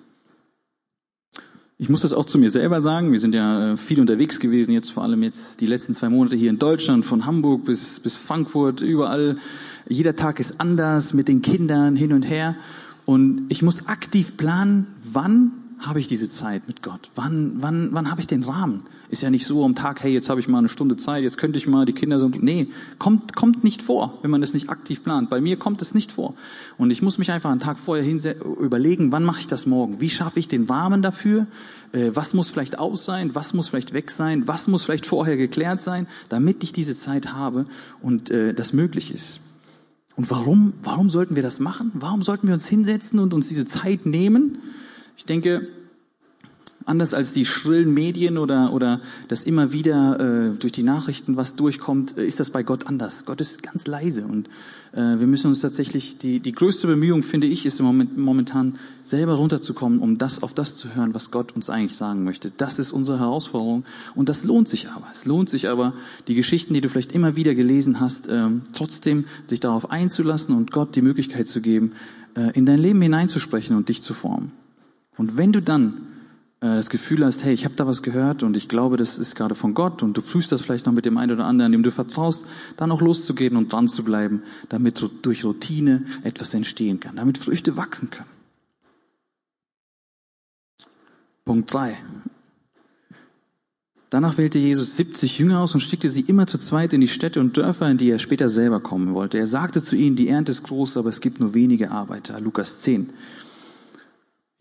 Ich 1.79 1.89
muss 1.89 2.03
das 2.03 2.13
auch 2.13 2.25
zu 2.25 2.39
mir 2.39 2.51
selber 2.51 2.81
sagen. 2.81 3.13
Wir 3.13 3.19
sind 3.19 3.35
ja 3.35 3.73
äh, 3.73 3.77
viel 3.77 4.01
unterwegs 4.01 4.39
gewesen, 4.39 4.73
jetzt 4.73 4.91
vor 4.93 5.03
allem 5.03 5.23
jetzt 5.23 5.61
die 5.61 5.67
letzten 5.67 5.95
zwei 5.95 6.09
Monate 6.09 6.37
hier 6.37 6.51
in 6.51 6.59
Deutschland, 6.59 7.05
von 7.05 7.27
Hamburg 7.27 7.65
bis, 7.65 7.99
bis 8.01 8.17
Frankfurt, 8.17 8.81
überall. 8.83 9.37
Jeder 9.89 10.15
Tag 10.15 10.39
ist 10.39 10.61
anders 10.61 11.13
mit 11.13 11.29
den 11.29 11.43
Kindern 11.43 11.97
hin 11.97 12.13
und 12.13 12.23
her. 12.23 12.57
Und 13.05 13.47
ich 13.49 13.63
muss 13.63 13.89
aktiv 13.89 14.37
planen, 14.37 14.87
wann 15.03 15.53
habe 15.83 16.01
ich 16.01 16.07
diese 16.07 16.31
Zeit 16.31 16.69
mit 16.69 16.83
Gott? 16.83 17.11
Wann, 17.15 17.57
wann, 17.61 17.91
wann 17.93 18.11
habe 18.11 18.21
ich 18.21 18.27
den 18.27 18.43
Rahmen? 18.43 18.85
Ist 19.11 19.23
ja 19.23 19.31
nicht 19.31 19.47
so 19.47 19.65
am 19.65 19.75
Tag, 19.75 20.03
hey, 20.03 20.13
jetzt 20.13 20.29
habe 20.29 20.41
ich 20.41 20.49
mal 20.49 20.59
eine 20.59 20.69
Stunde 20.69 20.97
Zeit, 20.97 21.23
jetzt 21.23 21.39
könnte 21.39 21.59
ich 21.59 21.67
mal, 21.67 21.85
die 21.85 21.93
Kinder 21.93 22.19
sind, 22.19 22.43
nee, 22.43 22.69
kommt, 22.99 23.35
kommt 23.35 23.65
nicht 23.65 23.83
vor, 23.83 24.19
wenn 24.23 24.31
man 24.31 24.41
das 24.41 24.55
nicht 24.55 24.71
aktiv 24.71 25.03
plant. 25.03 25.29
Bei 25.29 25.41
mir 25.41 25.57
kommt 25.59 25.83
es 25.83 25.95
nicht 25.95 26.13
vor. 26.13 26.35
Und 26.79 26.91
ich 26.91 27.03
muss 27.03 27.19
mich 27.19 27.31
einfach 27.31 27.51
einen 27.51 27.61
Tag 27.61 27.79
vorher 27.79 28.07
überlegen, 28.61 29.13
wann 29.13 29.25
mache 29.25 29.41
ich 29.41 29.47
das 29.47 29.67
morgen? 29.67 30.01
Wie 30.01 30.11
schaffe 30.11 30.39
ich 30.39 30.49
den 30.49 30.65
Rahmen 30.65 31.03
dafür? 31.03 31.47
Äh, 31.93 32.11
was 32.15 32.33
muss 32.33 32.49
vielleicht 32.49 32.79
aus 32.79 33.05
sein? 33.05 33.35
Was 33.35 33.53
muss 33.53 33.69
vielleicht 33.69 33.93
weg 33.93 34.11
sein? 34.11 34.47
Was 34.47 34.69
muss 34.69 34.85
vielleicht 34.85 35.07
vorher 35.07 35.37
geklärt 35.37 35.81
sein, 35.81 36.07
damit 36.29 36.63
ich 36.63 36.73
diese 36.73 36.97
Zeit 36.97 37.33
habe 37.33 37.65
und 38.01 38.31
äh, 38.31 38.55
das 38.55 38.73
möglich 38.73 39.13
ist? 39.13 39.41
Und 40.15 40.31
warum, 40.31 40.75
warum 40.83 41.09
sollten 41.11 41.37
wir 41.37 41.43
das 41.43 41.59
machen? 41.59 41.91
Warum 41.95 42.23
sollten 42.23 42.47
wir 42.47 42.55
uns 42.55 42.67
hinsetzen 42.67 43.19
und 43.19 43.33
uns 43.35 43.49
diese 43.49 43.67
Zeit 43.67 44.07
nehmen? 44.07 44.59
Ich 45.17 45.25
denke, 45.25 45.69
anders 46.87 47.15
als 47.15 47.33
die 47.33 47.45
schrillen 47.45 47.93
Medien 47.93 48.39
oder, 48.39 48.73
oder 48.73 49.01
das 49.29 49.43
immer 49.43 49.73
wieder 49.73 50.53
äh, 50.53 50.57
durch 50.57 50.73
die 50.73 50.83
Nachrichten 50.83 51.37
was 51.37 51.55
durchkommt, 51.55 52.17
äh, 52.19 52.25
ist 52.25 52.41
das 52.41 52.51
bei 52.51 52.63
Gott 52.63 52.87
anders. 52.87 53.25
Gott 53.25 53.41
ist 53.41 53.63
ganz 53.63 53.87
leise 53.87 54.25
und 54.25 54.49
äh, 54.93 55.19
wir 55.19 55.27
müssen 55.27 55.49
uns 55.49 55.61
tatsächlich, 55.61 56.19
die, 56.19 56.41
die 56.41 56.53
größte 56.53 56.87
Bemühung, 56.87 57.23
finde 57.23 57.47
ich, 57.47 57.67
ist 57.67 57.79
im 57.81 57.87
Moment, 57.87 58.17
momentan 58.17 58.79
selber 59.03 59.35
runterzukommen, 59.35 60.01
um 60.01 60.19
das 60.19 60.43
auf 60.43 60.55
das 60.55 60.77
zu 60.77 60.95
hören, 60.95 61.15
was 61.15 61.31
Gott 61.31 61.53
uns 61.53 61.71
eigentlich 61.71 61.97
sagen 61.97 62.25
möchte. 62.25 62.53
Das 62.57 62.79
ist 62.79 62.93
unsere 62.93 63.19
Herausforderung 63.19 63.85
und 64.15 64.29
das 64.29 64.45
lohnt 64.45 64.69
sich 64.69 64.89
aber. 64.89 65.07
Es 65.13 65.25
lohnt 65.25 65.49
sich 65.49 65.69
aber, 65.69 65.95
die 66.29 66.35
Geschichten, 66.35 66.75
die 66.75 66.81
du 66.81 66.89
vielleicht 66.89 67.13
immer 67.13 67.37
wieder 67.37 67.55
gelesen 67.55 68.01
hast, 68.01 68.29
äh, 68.29 68.49
trotzdem 68.73 69.25
sich 69.47 69.61
darauf 69.61 69.91
einzulassen 69.91 70.55
und 70.55 70.71
Gott 70.71 70.97
die 70.97 71.03
Möglichkeit 71.03 71.49
zu 71.49 71.61
geben, 71.61 71.93
äh, 72.35 72.51
in 72.57 72.67
dein 72.67 72.79
Leben 72.79 73.01
hineinzusprechen 73.03 73.77
und 73.77 73.89
dich 73.89 74.03
zu 74.03 74.15
formen. 74.15 74.62
Und 75.23 75.37
wenn 75.37 75.53
du 75.53 75.63
dann 75.63 76.09
äh, 76.59 76.67
das 76.67 76.91
Gefühl 76.91 77.25
hast, 77.25 77.45
hey, 77.45 77.55
ich 77.55 77.65
habe 77.65 77.77
da 77.77 77.87
was 77.87 78.03
gehört 78.03 78.43
und 78.43 78.57
ich 78.57 78.69
glaube, 78.69 78.97
das 78.97 79.19
ist 79.19 79.37
gerade 79.37 79.55
von 79.55 79.73
Gott 79.73 80.03
und 80.03 80.17
du 80.17 80.21
prüfst 80.21 80.51
das 80.51 80.63
vielleicht 80.63 80.85
noch 80.85 80.93
mit 80.93 81.05
dem 81.05 81.17
einen 81.17 81.31
oder 81.31 81.45
anderen, 81.45 81.71
dem 81.71 81.85
du 81.85 81.93
vertraust, 81.93 82.49
dann 82.77 82.91
auch 82.91 83.01
loszugehen 83.01 83.55
und 83.55 83.73
dran 83.73 83.87
zu 83.87 84.03
bleiben, 84.03 84.43
damit 84.69 85.09
durch 85.23 85.45
Routine 85.45 86.07
etwas 86.25 86.53
entstehen 86.55 86.99
kann, 86.99 87.15
damit 87.15 87.39
Früchte 87.39 87.77
wachsen 87.77 88.11
können. 88.11 88.31
Punkt 91.45 91.73
drei. 91.73 91.99
Danach 94.11 94.39
wählte 94.39 94.59
Jesus 94.59 94.97
70 94.97 95.39
Jünger 95.39 95.61
aus 95.61 95.73
und 95.73 95.83
schickte 95.83 96.11
sie 96.11 96.23
immer 96.23 96.49
zu 96.49 96.59
zweit 96.59 96.95
in 96.95 97.01
die 97.01 97.07
Städte 97.07 97.39
und 97.39 97.57
Dörfer, 97.57 97.89
in 97.89 97.99
die 97.99 98.11
er 98.11 98.19
später 98.19 98.49
selber 98.49 98.81
kommen 98.81 99.15
wollte. 99.15 99.39
Er 99.39 99.47
sagte 99.47 99.85
zu 99.85 99.95
ihnen, 99.95 100.17
die 100.17 100.27
Ernte 100.27 100.51
ist 100.51 100.65
groß, 100.65 100.97
aber 100.97 101.11
es 101.11 101.21
gibt 101.21 101.39
nur 101.39 101.55
wenige 101.55 101.93
Arbeiter. 101.93 102.41
Lukas 102.41 102.81
10. 102.81 103.11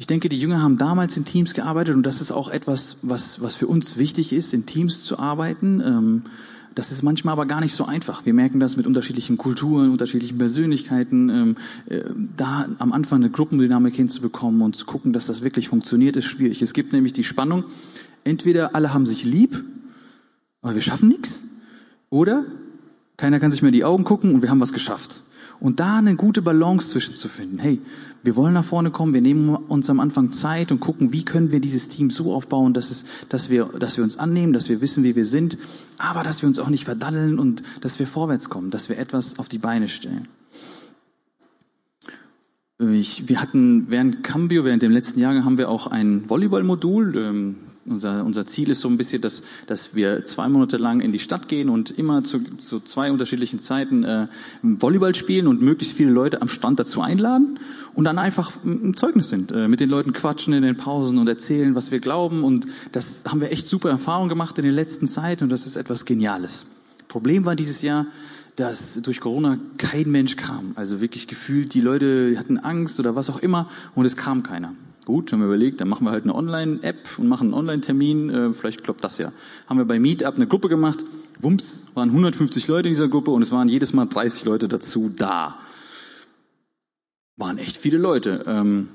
Ich 0.02 0.08
denke, 0.08 0.30
die 0.30 0.40
Jünger 0.40 0.64
haben 0.64 0.78
damals 0.78 1.16
in 1.16 1.26
Teams 1.26 1.54
gearbeitet 1.54 1.94
und 1.94 2.02
das 2.02 2.22
ist 2.22 2.32
auch 2.32 2.50
etwas, 2.50 2.98
was, 3.04 3.40
was 3.40 3.56
für 3.56 3.68
uns 3.68 3.98
wichtig 3.98 4.34
ist, 4.34 4.52
in 4.52 4.66
Teams 4.66 5.04
zu 5.04 5.20
arbeiten. 5.20 5.80
Ähm, 5.80 6.24
das 6.74 6.92
ist 6.92 7.04
manchmal 7.04 7.34
aber 7.34 7.46
gar 7.46 7.62
nicht 7.62 7.76
so 7.76 7.86
einfach. 7.86 8.26
Wir 8.26 8.34
merken 8.34 8.60
das 8.60 8.78
mit 8.78 8.88
unterschiedlichen 8.88 9.38
Kulturen, 9.38 9.92
unterschiedlichen 9.92 10.40
Persönlichkeiten. 10.40 11.30
Ähm, 11.30 11.58
äh, 11.86 12.02
da 12.36 12.68
am 12.80 12.94
Anfang 12.94 13.20
eine 13.20 13.30
Gruppendynamik 13.30 13.94
hinzubekommen 13.94 14.64
und 14.64 14.76
zu 14.76 14.88
gucken, 14.88 15.14
dass 15.14 15.28
das 15.28 15.44
wirklich 15.44 15.68
funktioniert, 15.68 16.18
ist 16.18 16.26
schwierig. 16.26 16.64
Es 16.64 16.74
gibt 16.74 16.94
nämlich 16.94 17.14
die 17.14 17.24
Spannung, 17.24 17.66
entweder 18.24 18.74
alle 18.74 18.96
haben 18.96 19.06
sich 19.06 19.24
lieb, 19.24 19.64
aber 20.64 20.74
wir 20.74 20.82
schaffen 20.82 21.10
nichts, 21.10 21.40
oder 22.10 22.46
keiner 23.18 23.40
kann 23.40 23.52
sich 23.52 23.62
mehr 23.62 23.70
in 23.70 23.74
die 23.74 23.86
Augen 23.86 24.04
gucken 24.04 24.34
und 24.34 24.42
wir 24.42 24.50
haben 24.50 24.62
was 24.62 24.74
geschafft. 24.74 25.22
Und 25.62 25.80
da 25.80 25.98
eine 25.98 26.16
gute 26.16 26.42
Balance 26.42 26.90
zwischen 26.90 27.14
zu 27.14 27.30
finden. 27.30 27.60
Hey, 27.60 27.80
wir 28.24 28.36
wollen 28.36 28.56
nach 28.56 28.66
vorne 28.66 28.90
kommen, 28.90 29.14
wir 29.14 29.22
nehmen 29.22 29.56
uns 29.56 29.92
am 29.92 30.00
Anfang 30.00 30.32
Zeit 30.32 30.72
und 30.72 30.80
gucken, 30.80 31.14
wie 31.14 31.24
können 31.24 31.52
wir 31.52 31.62
dieses 31.62 31.88
Team 31.88 32.10
so 32.10 32.34
aufbauen, 32.34 32.74
dass, 32.74 32.90
es, 32.90 33.06
dass, 33.30 33.52
wir, 33.52 33.66
dass 33.78 33.96
wir 33.96 34.04
uns 34.04 34.18
annehmen, 34.18 34.54
dass 34.54 34.70
wir 34.70 34.82
wissen, 34.82 35.04
wie 35.04 35.16
wir 35.16 35.24
sind, 35.24 35.60
aber 36.00 36.24
dass 36.24 36.42
wir 36.42 36.48
uns 36.48 36.58
auch 36.58 36.70
nicht 36.70 36.86
verdaddeln 36.86 37.38
und 37.38 37.62
dass 37.80 38.00
wir 38.00 38.08
vorwärts 38.08 38.50
kommen, 38.50 38.72
dass 38.72 38.90
wir 38.90 38.98
etwas 38.98 39.38
auf 39.38 39.50
die 39.50 39.60
Beine 39.60 39.88
stellen. 39.88 40.28
Ich, 42.80 43.30
wir 43.30 43.40
hatten 43.40 43.86
während 43.92 44.24
Cambio, 44.24 44.66
während 44.66 44.82
dem 44.82 44.92
letzten 44.92 45.20
Jahr 45.20 45.46
haben 45.46 45.60
wir 45.60 45.70
auch 45.70 45.86
ein 45.86 46.28
Volleyball-Modul. 46.28 47.16
Ähm, 47.16 47.56
unser, 47.86 48.24
unser 48.24 48.46
Ziel 48.46 48.70
ist 48.70 48.82
so 48.82 48.88
ein 48.88 48.98
bisschen, 48.98 49.22
dass, 49.22 49.42
dass 49.68 49.96
wir 49.96 50.24
zwei 50.24 50.48
Monate 50.48 50.78
lang 50.78 51.02
in 51.02 51.12
die 51.12 51.20
Stadt 51.20 51.48
gehen 51.48 51.70
und 51.70 51.92
immer 51.92 52.24
zu, 52.24 52.40
zu 52.58 52.80
zwei 52.80 53.12
unterschiedlichen 53.12 53.60
Zeiten 53.60 54.04
äh, 54.04 54.28
Volleyball 54.62 55.16
spielen 55.16 55.48
und 55.48 55.62
möglichst 55.62 55.96
viele 55.96 56.12
Leute 56.12 56.42
am 56.42 56.48
Strand 56.48 56.80
dazu 56.80 57.02
einladen 57.02 57.60
und 57.94 58.04
dann 58.06 58.20
einfach 58.20 58.64
ein 58.64 58.96
Zeugnis 58.96 59.30
sind, 59.30 59.52
äh, 59.52 59.68
mit 59.68 59.80
den 59.80 59.90
Leuten 59.90 60.14
quatschen 60.14 60.54
in 60.54 60.64
den 60.64 60.78
Pausen 60.78 61.18
und 61.18 61.28
erzählen, 61.28 61.74
was 61.74 61.92
wir 61.92 62.00
glauben. 62.00 62.44
Und 62.44 62.68
das 62.92 63.24
haben 63.28 63.42
wir 63.42 63.52
echt 63.52 63.68
super 63.68 63.90
Erfahrungen 63.90 64.30
gemacht 64.30 64.58
in 64.60 64.66
den 64.66 64.76
letzten 64.76 65.08
Zeiten 65.08 65.46
und 65.46 65.50
das 65.50 65.66
ist 65.66 65.76
etwas 65.76 66.06
Geniales. 66.06 66.66
Problem 67.08 67.46
war 67.46 67.56
dieses 67.56 67.82
Jahr, 67.82 68.06
dass 68.56 69.02
durch 69.02 69.20
Corona 69.20 69.58
kein 69.78 70.12
Mensch 70.12 70.36
kam. 70.36 70.74
Also 70.76 71.02
wirklich 71.02 71.28
gefühlt, 71.28 71.74
die 71.74 71.82
Leute 71.82 72.36
hatten 72.38 72.58
Angst 72.58 73.00
oder 73.00 73.16
was 73.16 73.30
auch 73.30 73.40
immer 73.40 73.70
und 73.96 74.06
es 74.06 74.16
kam 74.16 74.44
keiner. 74.44 74.76
Gut, 75.06 75.32
haben 75.32 75.40
wir 75.40 75.48
überlegt, 75.48 75.82
dann 75.82 75.90
machen 75.90 76.06
wir 76.06 76.12
halt 76.12 76.26
eine 76.26 76.36
Online-App 76.36 77.18
und 77.18 77.28
machen 77.28 77.48
einen 77.48 77.54
Online-Termin, 77.56 78.30
äh, 78.30 78.54
vielleicht 78.54 78.84
klappt 78.84 79.04
das 79.04 79.18
ja. 79.18 79.32
Haben 79.68 79.80
wir 79.80 79.86
bei 79.86 80.00
Meetup 80.00 80.36
eine 80.36 80.46
Gruppe 80.46 80.70
gemacht, 80.70 81.04
Wumms, 81.40 81.84
waren 81.96 82.10
150 82.10 82.68
Leute 82.68 82.88
in 82.88 82.94
dieser 82.94 83.08
Gruppe 83.08 83.32
und 83.32 83.42
es 83.42 83.52
waren 83.52 83.68
jedes 83.68 83.94
Mal 83.94 84.06
30 84.06 84.46
Leute 84.46 84.68
dazu 84.68 85.10
da. 85.10 85.58
Waren 87.36 87.58
echt 87.58 87.78
viele 87.78 87.98
Leute. 87.98 88.44
Ähm, 88.46 88.90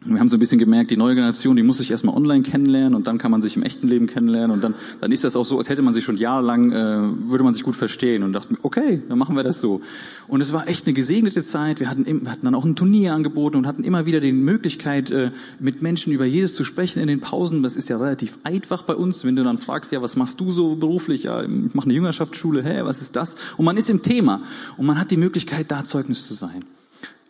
wir 0.00 0.20
haben 0.20 0.28
so 0.28 0.36
ein 0.36 0.40
bisschen 0.40 0.60
gemerkt, 0.60 0.92
die 0.92 0.96
neue 0.96 1.16
Generation, 1.16 1.56
die 1.56 1.64
muss 1.64 1.78
sich 1.78 1.90
erstmal 1.90 2.14
online 2.14 2.42
kennenlernen 2.42 2.94
und 2.94 3.08
dann 3.08 3.18
kann 3.18 3.32
man 3.32 3.42
sich 3.42 3.56
im 3.56 3.64
echten 3.64 3.88
Leben 3.88 4.06
kennenlernen 4.06 4.52
und 4.52 4.62
dann, 4.62 4.74
dann 5.00 5.10
ist 5.10 5.24
das 5.24 5.34
auch 5.34 5.44
so, 5.44 5.58
als 5.58 5.68
hätte 5.68 5.82
man 5.82 5.92
sich 5.92 6.04
schon 6.04 6.16
jahrelang, 6.16 6.70
äh, 6.70 7.28
würde 7.28 7.42
man 7.42 7.52
sich 7.52 7.64
gut 7.64 7.74
verstehen 7.74 8.22
und 8.22 8.32
dachten, 8.32 8.56
okay, 8.62 9.02
dann 9.08 9.18
machen 9.18 9.34
wir 9.34 9.42
das 9.42 9.60
so. 9.60 9.80
Und 10.28 10.40
es 10.40 10.52
war 10.52 10.68
echt 10.68 10.86
eine 10.86 10.94
gesegnete 10.94 11.42
Zeit. 11.42 11.80
Wir 11.80 11.90
hatten, 11.90 12.06
wir 12.06 12.30
hatten 12.30 12.44
dann 12.44 12.54
auch 12.54 12.64
ein 12.64 12.76
Turnier 12.76 13.12
angeboten 13.12 13.56
und 13.56 13.66
hatten 13.66 13.82
immer 13.82 14.06
wieder 14.06 14.20
die 14.20 14.30
Möglichkeit, 14.30 15.10
äh, 15.10 15.32
mit 15.58 15.82
Menschen 15.82 16.12
über 16.12 16.26
Jesus 16.26 16.54
zu 16.54 16.62
sprechen 16.62 17.00
in 17.00 17.08
den 17.08 17.20
Pausen. 17.20 17.64
Das 17.64 17.74
ist 17.74 17.88
ja 17.88 17.96
relativ 17.96 18.38
einfach 18.44 18.82
bei 18.82 18.94
uns. 18.94 19.24
Wenn 19.24 19.34
du 19.34 19.42
dann 19.42 19.58
fragst, 19.58 19.90
ja, 19.90 20.00
was 20.00 20.14
machst 20.14 20.38
du 20.38 20.52
so 20.52 20.76
beruflich? 20.76 21.24
Ja, 21.24 21.42
ich 21.42 21.74
mache 21.74 21.86
eine 21.86 21.94
Jüngerschaftsschule. 21.94 22.62
Hä, 22.62 22.82
was 22.84 23.02
ist 23.02 23.16
das? 23.16 23.34
Und 23.56 23.64
man 23.64 23.76
ist 23.76 23.90
im 23.90 24.02
Thema 24.02 24.42
und 24.76 24.86
man 24.86 25.00
hat 25.00 25.10
die 25.10 25.16
Möglichkeit, 25.16 25.70
da 25.70 25.84
Zeugnis 25.84 26.24
zu 26.24 26.34
sein. 26.34 26.62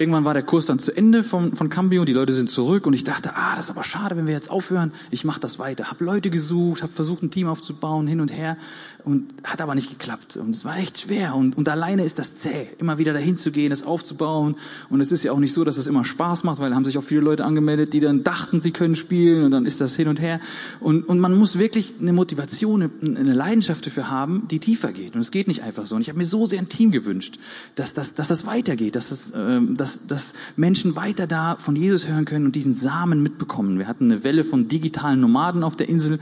Irgendwann 0.01 0.25
war 0.25 0.33
der 0.33 0.45
Kurs 0.45 0.65
dann 0.65 0.79
zu 0.79 0.97
Ende 0.97 1.25
von, 1.25 1.57
von 1.57 1.69
Cambio, 1.71 2.05
die 2.05 2.13
Leute 2.13 2.33
sind 2.33 2.49
zurück 2.49 2.87
und 2.87 2.93
ich 2.93 3.03
dachte, 3.03 3.35
ah, 3.35 3.57
das 3.57 3.65
ist 3.65 3.71
aber 3.73 3.83
schade, 3.83 4.17
wenn 4.17 4.27
wir 4.27 4.33
jetzt 4.33 4.49
aufhören. 4.49 4.93
Ich 5.11 5.25
mache 5.25 5.41
das 5.41 5.59
weiter. 5.59 5.91
Hab 5.91 6.01
Leute 6.01 6.31
gesucht, 6.31 6.83
habe 6.83 6.93
versucht, 6.93 7.25
ein 7.25 7.33
Team 7.33 7.49
aufzubauen, 7.49 8.07
hin 8.07 8.21
und 8.21 8.33
her 8.33 8.57
und 9.03 9.33
hat 9.43 9.61
aber 9.61 9.75
nicht 9.75 9.91
geklappt. 9.91 10.37
Und 10.37 10.51
es 10.51 10.65
war 10.65 10.77
echt 10.77 11.01
schwer 11.01 11.35
und, 11.35 11.57
und 11.57 11.69
alleine 11.69 12.05
ist 12.05 12.19
das 12.19 12.37
zäh, 12.37 12.69
immer 12.79 12.99
wieder 12.99 13.13
dahin 13.13 13.37
zu 13.37 13.51
gehen, 13.51 13.73
es 13.73 13.83
aufzubauen. 13.83 14.55
Und 14.89 15.01
es 15.01 15.11
ist 15.11 15.25
ja 15.25 15.33
auch 15.33 15.39
nicht 15.39 15.53
so, 15.53 15.65
dass 15.65 15.79
es 15.79 15.87
immer 15.87 16.05
Spaß 16.05 16.45
macht, 16.45 16.61
weil 16.61 16.75
haben 16.75 16.85
sich 16.85 16.97
auch 16.97 17.03
viele 17.03 17.23
Leute 17.23 17.45
angemeldet, 17.45 17.93
die 17.93 18.01
dann 18.01 18.23
dachten, 18.23 18.61
sie 18.61 18.71
können 18.71 18.95
spielen 18.95 19.45
und 19.45 19.51
dann 19.51 19.67
ist 19.67 19.81
das 19.81 19.97
hin 19.97 20.07
und 20.07 20.21
her. 20.21 20.41
Und, 20.79 21.09
und 21.09 21.19
man 21.19 21.35
muss 21.35 21.59
wirklich 21.59 21.95
eine 22.01 22.13
Motivation, 22.13 22.91
eine 23.03 23.35
Leidenschaft 23.35 23.87
dafür 23.87 24.11
haben, 24.11 24.47
die 24.49 24.61
tiefer 24.61 24.93
geht. 24.93 25.15
Und 25.15 25.23
es 25.23 25.31
geht 25.31 25.49
nicht 25.49 25.63
einfach 25.63 25.87
so. 25.87 25.95
Und 25.95 26.03
ich 26.03 26.09
habe 26.09 26.19
mir 26.19 26.27
so 26.27 26.47
sehr 26.47 26.61
ein 26.61 26.69
Team 26.69 26.91
gewünscht, 26.91 27.39
dass, 27.75 27.95
dass, 27.95 28.13
dass 28.15 28.29
das 28.29 28.47
weitergeht, 28.47 28.95
dass 28.95 29.09
das, 29.09 29.33
ähm, 29.35 29.75
dass 29.77 29.88
dass, 29.89 30.07
dass 30.07 30.35
Menschen 30.57 30.97
weiter 30.97 31.27
da 31.27 31.57
von 31.57 31.77
Jesus 31.77 32.07
hören 32.07 32.25
können 32.25 32.47
und 32.47 32.57
diesen 32.57 32.75
Samen 32.75 33.23
mitbekommen. 33.23 33.79
Wir 33.79 33.89
hatten 33.89 34.11
eine 34.11 34.25
Welle 34.25 34.45
von 34.45 34.69
digitalen 34.69 35.21
Nomaden 35.21 35.63
auf 35.63 35.77
der 35.77 35.89
Insel. 35.89 36.19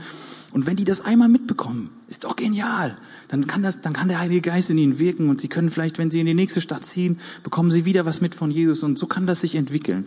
Und 0.51 0.65
wenn 0.65 0.77
die 0.77 0.85
das 0.85 1.01
einmal 1.01 1.27
mitbekommen, 1.27 1.89
ist 2.07 2.23
doch 2.23 2.35
genial. 2.35 2.97
Dann 3.27 3.47
kann 3.47 3.63
das, 3.63 3.81
dann 3.81 3.93
kann 3.93 4.07
der 4.07 4.19
Heilige 4.19 4.41
Geist 4.41 4.69
in 4.69 4.77
ihnen 4.77 4.99
wirken 4.99 5.29
und 5.29 5.41
sie 5.41 5.49
können 5.49 5.69
vielleicht, 5.69 5.97
wenn 5.97 6.11
sie 6.11 6.21
in 6.21 6.25
die 6.25 6.33
nächste 6.33 6.61
Stadt 6.61 6.85
ziehen, 6.85 7.19
bekommen 7.43 7.71
sie 7.71 7.83
wieder 7.83 8.05
was 8.05 8.21
mit 8.21 8.33
von 8.33 8.49
Jesus 8.49 8.83
und 8.83 8.97
so 8.97 9.07
kann 9.07 9.27
das 9.27 9.41
sich 9.41 9.55
entwickeln. 9.55 10.05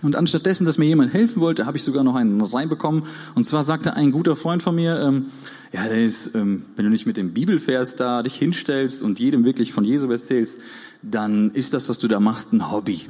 Und 0.00 0.14
anstatt 0.14 0.46
dessen, 0.46 0.64
dass 0.64 0.78
mir 0.78 0.84
jemand 0.84 1.12
helfen 1.12 1.40
wollte, 1.40 1.66
habe 1.66 1.76
ich 1.76 1.82
sogar 1.82 2.04
noch 2.04 2.14
einen 2.14 2.40
reinbekommen. 2.40 3.04
Und 3.34 3.44
zwar 3.44 3.64
sagte 3.64 3.94
ein 3.94 4.12
guter 4.12 4.36
Freund 4.36 4.62
von 4.62 4.76
mir, 4.76 5.00
ähm, 5.00 5.26
ja, 5.72 5.84
ist, 5.86 6.36
ähm, 6.36 6.62
wenn 6.76 6.84
du 6.84 6.90
nicht 6.90 7.04
mit 7.04 7.16
dem 7.16 7.34
Bibelvers 7.34 7.96
da 7.96 8.22
dich 8.22 8.34
hinstellst 8.34 9.02
und 9.02 9.18
jedem 9.18 9.44
wirklich 9.44 9.72
von 9.72 9.84
Jesus 9.84 10.08
erzählst, 10.08 10.60
dann 11.02 11.50
ist 11.52 11.72
das, 11.72 11.88
was 11.88 11.98
du 11.98 12.08
da 12.08 12.20
machst, 12.20 12.52
ein 12.52 12.70
Hobby. 12.70 13.06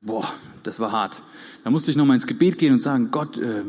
Boah, 0.00 0.30
das 0.62 0.78
war 0.78 0.92
hart. 0.92 1.22
Da 1.64 1.70
musste 1.70 1.90
ich 1.90 1.96
nochmal 1.96 2.16
ins 2.16 2.26
Gebet 2.26 2.58
gehen 2.58 2.72
und 2.72 2.78
sagen, 2.78 3.10
Gott, 3.10 3.38
äh, 3.38 3.62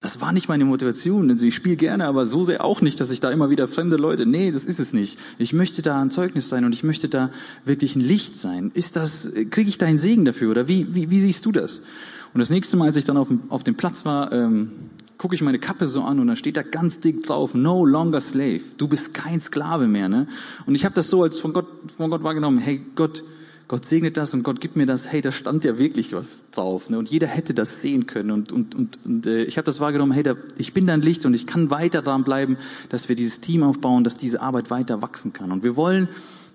das 0.00 0.20
war 0.20 0.32
nicht 0.32 0.48
meine 0.48 0.64
Motivation. 0.64 1.28
Also 1.28 1.44
ich 1.44 1.54
spiele 1.54 1.76
gerne, 1.76 2.06
aber 2.06 2.26
so 2.26 2.44
sehr 2.44 2.64
auch 2.64 2.80
nicht, 2.80 3.00
dass 3.00 3.10
ich 3.10 3.20
da 3.20 3.30
immer 3.30 3.50
wieder 3.50 3.68
fremde 3.68 3.96
Leute. 3.96 4.24
Nee, 4.24 4.50
das 4.50 4.64
ist 4.64 4.80
es 4.80 4.94
nicht. 4.94 5.18
Ich 5.36 5.52
möchte 5.52 5.82
da 5.82 6.00
ein 6.00 6.10
Zeugnis 6.10 6.48
sein 6.48 6.64
und 6.64 6.72
ich 6.72 6.82
möchte 6.82 7.08
da 7.08 7.30
wirklich 7.66 7.96
ein 7.96 8.00
Licht 8.00 8.38
sein. 8.38 8.70
Ist 8.72 8.96
das, 8.96 9.28
kriege 9.50 9.68
ich 9.68 9.76
deinen 9.76 9.98
Segen 9.98 10.24
dafür 10.24 10.50
oder 10.50 10.68
wie, 10.68 10.94
wie, 10.94 11.10
wie 11.10 11.20
siehst 11.20 11.44
du 11.44 11.52
das? 11.52 11.82
Und 12.32 12.38
das 12.38 12.48
nächste 12.48 12.76
Mal, 12.76 12.86
als 12.86 12.96
ich 12.96 13.04
dann 13.04 13.18
auf 13.18 13.28
dem, 13.28 13.42
auf 13.50 13.62
dem 13.62 13.74
Platz 13.74 14.04
war, 14.06 14.32
ähm, 14.32 14.70
gucke 15.20 15.34
ich 15.34 15.42
meine 15.42 15.58
Kappe 15.58 15.86
so 15.86 16.00
an 16.00 16.18
und 16.18 16.28
da 16.28 16.34
steht 16.34 16.56
da 16.56 16.62
ganz 16.62 16.98
dick 16.98 17.24
drauf, 17.24 17.52
no 17.52 17.84
longer 17.84 18.22
slave. 18.22 18.62
Du 18.78 18.88
bist 18.88 19.12
kein 19.12 19.38
Sklave 19.38 19.86
mehr. 19.86 20.08
Ne? 20.08 20.26
Und 20.64 20.74
ich 20.74 20.86
habe 20.86 20.94
das 20.94 21.08
so 21.08 21.22
als 21.22 21.38
von 21.38 21.52
Gott, 21.52 21.66
von 21.94 22.10
Gott 22.10 22.22
wahrgenommen, 22.22 22.56
hey 22.56 22.80
Gott, 22.94 23.22
Gott 23.68 23.84
segnet 23.84 24.16
das 24.16 24.32
und 24.32 24.44
Gott 24.44 24.62
gibt 24.62 24.76
mir 24.76 24.86
das, 24.86 25.12
hey, 25.12 25.20
da 25.20 25.30
stand 25.30 25.66
ja 25.66 25.76
wirklich 25.76 26.14
was 26.14 26.44
drauf. 26.52 26.88
Ne? 26.88 26.98
Und 26.98 27.10
jeder 27.10 27.26
hätte 27.26 27.52
das 27.52 27.82
sehen 27.82 28.06
können. 28.06 28.30
Und, 28.30 28.50
und, 28.50 28.74
und, 28.74 28.98
und 29.04 29.26
äh, 29.26 29.44
ich 29.44 29.58
habe 29.58 29.66
das 29.66 29.78
wahrgenommen, 29.78 30.12
hey, 30.12 30.22
da, 30.22 30.36
ich 30.56 30.72
bin 30.72 30.86
dein 30.86 31.02
Licht 31.02 31.26
und 31.26 31.34
ich 31.34 31.46
kann 31.46 31.70
weiter 31.70 32.00
dran 32.00 32.24
bleiben, 32.24 32.56
dass 32.88 33.10
wir 33.10 33.14
dieses 33.14 33.40
Team 33.40 33.62
aufbauen, 33.62 34.04
dass 34.04 34.16
diese 34.16 34.40
Arbeit 34.40 34.70
weiter 34.70 35.02
wachsen 35.02 35.34
kann. 35.34 35.52
Und 35.52 35.62
wir 35.62 35.76
wollen 35.76 36.08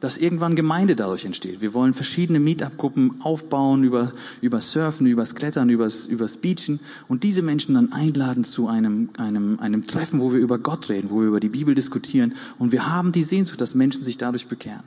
dass 0.06 0.18
irgendwann 0.18 0.56
Gemeinde 0.56 0.96
dadurch 0.96 1.26
entsteht. 1.26 1.62
Wir 1.62 1.74
wollen 1.74 1.96
verschiedene 1.96 2.40
Meetup-Gruppen 2.40 3.22
aufbauen 3.22 3.84
über, 3.84 4.14
über 4.40 4.62
Surfen, 4.62 5.08
übers 5.08 5.34
Klettern, 5.34 5.68
übers, 5.70 6.06
übers 6.06 6.38
Beachen 6.38 6.80
und 7.08 7.24
diese 7.24 7.42
Menschen 7.42 7.74
dann 7.74 7.92
einladen 7.92 8.44
zu 8.44 8.68
einem, 8.68 9.10
einem, 9.18 9.60
einem 9.60 9.88
Treffen, 9.88 10.22
wo 10.22 10.32
wir 10.32 10.38
über 10.38 10.60
Gott 10.60 10.90
reden, 10.90 11.10
wo 11.10 11.22
wir 11.22 11.28
über 11.28 11.40
die 11.40 11.50
Bibel 11.50 11.74
diskutieren 11.74 12.36
und 12.60 12.72
wir 12.72 12.88
haben 12.88 13.14
die 13.14 13.24
Sehnsucht, 13.24 13.60
dass 13.60 13.74
Menschen 13.74 14.04
sich 14.04 14.20
dadurch 14.20 14.46
bekehren. 14.46 14.84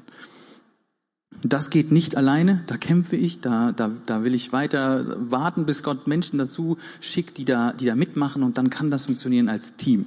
Das 1.43 1.69
geht 1.69 1.91
nicht 1.91 2.17
alleine, 2.17 2.63
da 2.69 2.77
kämpfe 2.77 3.17
ich, 3.17 3.41
da, 3.41 3.73
da, 3.73 3.91
da 4.07 4.23
will 4.23 4.37
ich 4.37 4.53
weiter 4.53 5.17
warten, 5.19 5.67
bis 5.67 5.83
Gott 5.83 6.07
Menschen 6.07 6.39
dazu 6.39 6.79
schickt, 7.01 7.39
die 7.39 7.45
da, 7.45 7.73
die 7.73 7.87
da 7.87 7.97
mitmachen 7.97 8.45
und 8.45 8.57
dann 8.57 8.71
kann 8.71 8.93
das 8.93 9.07
funktionieren 9.07 9.49
als 9.49 9.75
Team. 9.75 10.07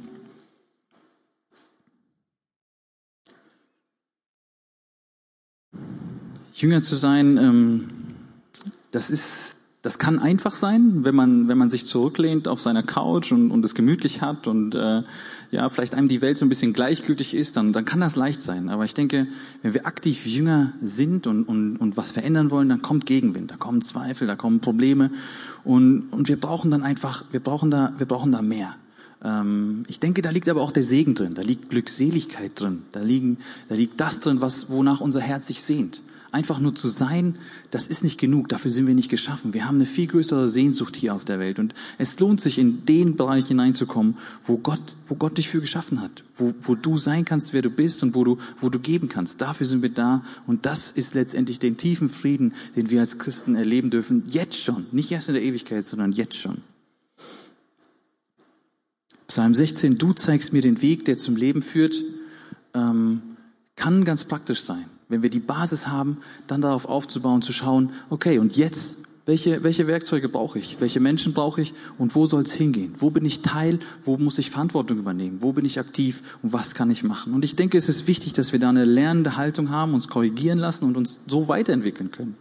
Jünger 6.62 6.82
zu 6.82 6.96
sein, 6.96 7.38
ähm, 7.38 7.88
das 8.92 9.10
ist, 9.10 9.56
das 9.82 9.98
kann 9.98 10.20
einfach 10.20 10.54
sein, 10.54 11.04
wenn 11.04 11.16
man, 11.16 11.48
wenn 11.48 11.58
man 11.58 11.70
sich 11.70 11.88
zurücklehnt 11.88 12.48
auf 12.48 12.62
seiner 12.62 12.84
Couch 12.84 13.32
und, 13.32 13.50
und 13.50 13.66
es 13.66 13.74
gemütlich 13.74 14.22
hat 14.22 14.46
und 14.46 14.76
äh, 14.76 15.02
ja, 15.50 15.70
vielleicht 15.70 15.96
einem 15.96 16.08
die 16.08 16.22
Welt 16.22 16.38
so 16.38 16.46
ein 16.46 16.50
bisschen 16.50 16.74
gleichgültig 16.74 17.34
ist, 17.34 17.58
dann, 17.58 17.74
dann 17.74 17.84
kann 17.84 18.00
das 18.00 18.16
leicht 18.16 18.44
sein. 18.44 18.70
Aber 18.70 18.86
ich 18.86 18.94
denke, 18.94 19.28
wenn 19.64 19.74
wir 19.74 19.88
aktiv 19.88 20.26
Jünger 20.28 20.74
sind 20.84 21.26
und, 21.26 21.46
und, 21.46 21.78
und 21.78 21.98
was 21.98 22.12
verändern 22.12 22.52
wollen, 22.52 22.70
dann 22.70 22.84
kommt 22.84 23.08
Gegenwind, 23.08 23.50
da 23.50 23.56
kommen 23.56 23.82
Zweifel, 23.82 24.28
da 24.28 24.36
kommen 24.36 24.60
Probleme 24.60 25.10
und, 25.64 26.10
und 26.12 26.28
wir 26.28 26.40
brauchen 26.40 26.70
dann 26.70 26.84
einfach, 26.84 27.24
wir 27.32 27.40
brauchen 27.40 27.72
da, 27.72 27.94
wir 27.98 28.06
brauchen 28.06 28.32
da 28.32 28.44
mehr. 28.44 28.76
Ähm, 29.24 29.84
ich 29.88 30.00
denke, 30.00 30.22
da 30.22 30.30
liegt 30.30 30.48
aber 30.48 30.62
auch 30.62 30.72
der 30.72 30.84
Segen 30.84 31.16
drin, 31.16 31.34
da 31.34 31.42
liegt 31.42 31.72
Glückseligkeit 31.72 32.52
drin, 32.60 32.84
da, 32.92 33.00
liegen, 33.00 33.38
da 33.68 33.74
liegt 33.74 34.00
das 34.00 34.20
drin, 34.20 34.42
was, 34.42 34.70
wonach 34.70 35.02
unser 35.02 35.22
Herz 35.22 35.48
sich 35.48 35.64
sehnt. 35.64 36.04
Einfach 36.34 36.60
nur 36.60 36.74
zu 36.74 36.88
sein, 36.88 37.38
das 37.72 37.88
ist 37.88 38.06
nicht 38.06 38.18
genug. 38.18 38.48
Dafür 38.48 38.72
sind 38.72 38.88
wir 38.88 38.96
nicht 38.96 39.10
geschaffen. 39.10 39.54
Wir 39.54 39.66
haben 39.66 39.76
eine 39.76 39.86
viel 39.86 40.08
größere 40.08 40.48
Sehnsucht 40.48 40.96
hier 40.96 41.14
auf 41.14 41.26
der 41.26 41.40
Welt. 41.40 41.60
Und 41.60 41.76
es 41.98 42.18
lohnt 42.22 42.40
sich, 42.40 42.58
in 42.58 42.86
den 42.86 43.18
Bereich 43.18 43.48
hineinzukommen, 43.48 44.18
wo 44.48 44.58
Gott, 44.58 44.96
wo 45.08 45.16
Gott 45.16 45.38
dich 45.38 45.50
für 45.50 45.60
geschaffen 45.60 46.00
hat. 46.00 46.24
Wo, 46.36 46.54
wo 46.62 46.76
du 46.76 46.98
sein 46.98 47.26
kannst, 47.26 47.52
wer 47.52 47.62
du 47.62 47.70
bist 47.70 48.02
und 48.02 48.16
wo 48.16 48.24
du, 48.24 48.38
wo 48.62 48.70
du 48.70 48.80
geben 48.80 49.10
kannst. 49.10 49.42
Dafür 49.42 49.68
sind 49.68 49.82
wir 49.82 49.90
da. 49.90 50.24
Und 50.48 50.66
das 50.66 50.92
ist 50.92 51.16
letztendlich 51.16 51.60
den 51.60 51.76
tiefen 51.76 52.10
Frieden, 52.10 52.54
den 52.78 52.90
wir 52.90 53.02
als 53.02 53.20
Christen 53.20 53.56
erleben 53.56 53.90
dürfen. 53.90 54.24
Jetzt 54.28 54.56
schon. 54.56 54.86
Nicht 54.94 55.12
erst 55.12 55.28
in 55.28 55.34
der 55.34 55.44
Ewigkeit, 55.44 55.86
sondern 55.86 56.14
jetzt 56.14 56.38
schon. 56.38 56.60
Psalm 59.28 59.54
16, 59.54 59.98
du 59.98 60.14
zeigst 60.14 60.54
mir 60.54 60.62
den 60.62 60.82
Weg, 60.82 61.04
der 61.04 61.18
zum 61.18 61.36
Leben 61.36 61.62
führt, 61.62 61.96
ähm, 62.74 63.22
kann 63.76 64.06
ganz 64.06 64.24
praktisch 64.24 64.62
sein 64.62 64.86
wenn 65.12 65.22
wir 65.22 65.30
die 65.30 65.40
Basis 65.40 65.88
haben, 65.88 66.18
dann 66.48 66.62
darauf 66.62 66.86
aufzubauen, 66.86 67.42
zu 67.42 67.52
schauen, 67.52 67.92
okay, 68.10 68.40
und 68.40 68.56
jetzt, 68.56 68.96
welche, 69.26 69.64
welche 69.64 69.86
Werkzeuge 69.86 70.30
brauche 70.30 70.58
ich? 70.58 70.78
Welche 70.80 71.00
Menschen 71.00 71.34
brauche 71.34 71.62
ich? 71.62 71.74
Und 71.98 72.16
wo 72.16 72.26
soll 72.26 72.42
es 72.44 72.54
hingehen? 72.54 72.96
Wo 72.98 73.12
bin 73.12 73.26
ich 73.26 73.42
Teil? 73.42 73.80
Wo 74.04 74.18
muss 74.18 74.38
ich 74.40 74.50
Verantwortung 74.50 74.98
übernehmen? 74.98 75.38
Wo 75.42 75.52
bin 75.52 75.66
ich 75.66 75.80
aktiv? 75.80 76.24
Und 76.42 76.54
was 76.54 76.74
kann 76.74 76.90
ich 76.90 77.04
machen? 77.04 77.34
Und 77.34 77.44
ich 77.44 77.56
denke, 77.56 77.78
es 77.78 77.88
ist 77.88 78.08
wichtig, 78.08 78.34
dass 78.34 78.52
wir 78.52 78.60
da 78.60 78.70
eine 78.70 78.86
lernende 78.86 79.38
Haltung 79.38 79.70
haben, 79.70 79.94
uns 79.94 80.08
korrigieren 80.08 80.58
lassen 80.58 80.86
und 80.86 80.98
uns 80.98 81.20
so 81.28 81.48
weiterentwickeln 81.48 82.10
können. 82.10 82.36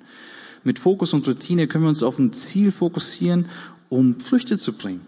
Mit 0.63 0.79
Fokus 0.79 1.13
und 1.13 1.27
Routine 1.27 1.67
können 1.67 1.85
wir 1.85 1.89
uns 1.89 2.03
auf 2.03 2.19
ein 2.19 2.33
Ziel 2.33 2.71
fokussieren, 2.71 3.47
um 3.89 4.21
Früchte 4.21 4.59
zu 4.59 4.73
bringen. 4.73 5.01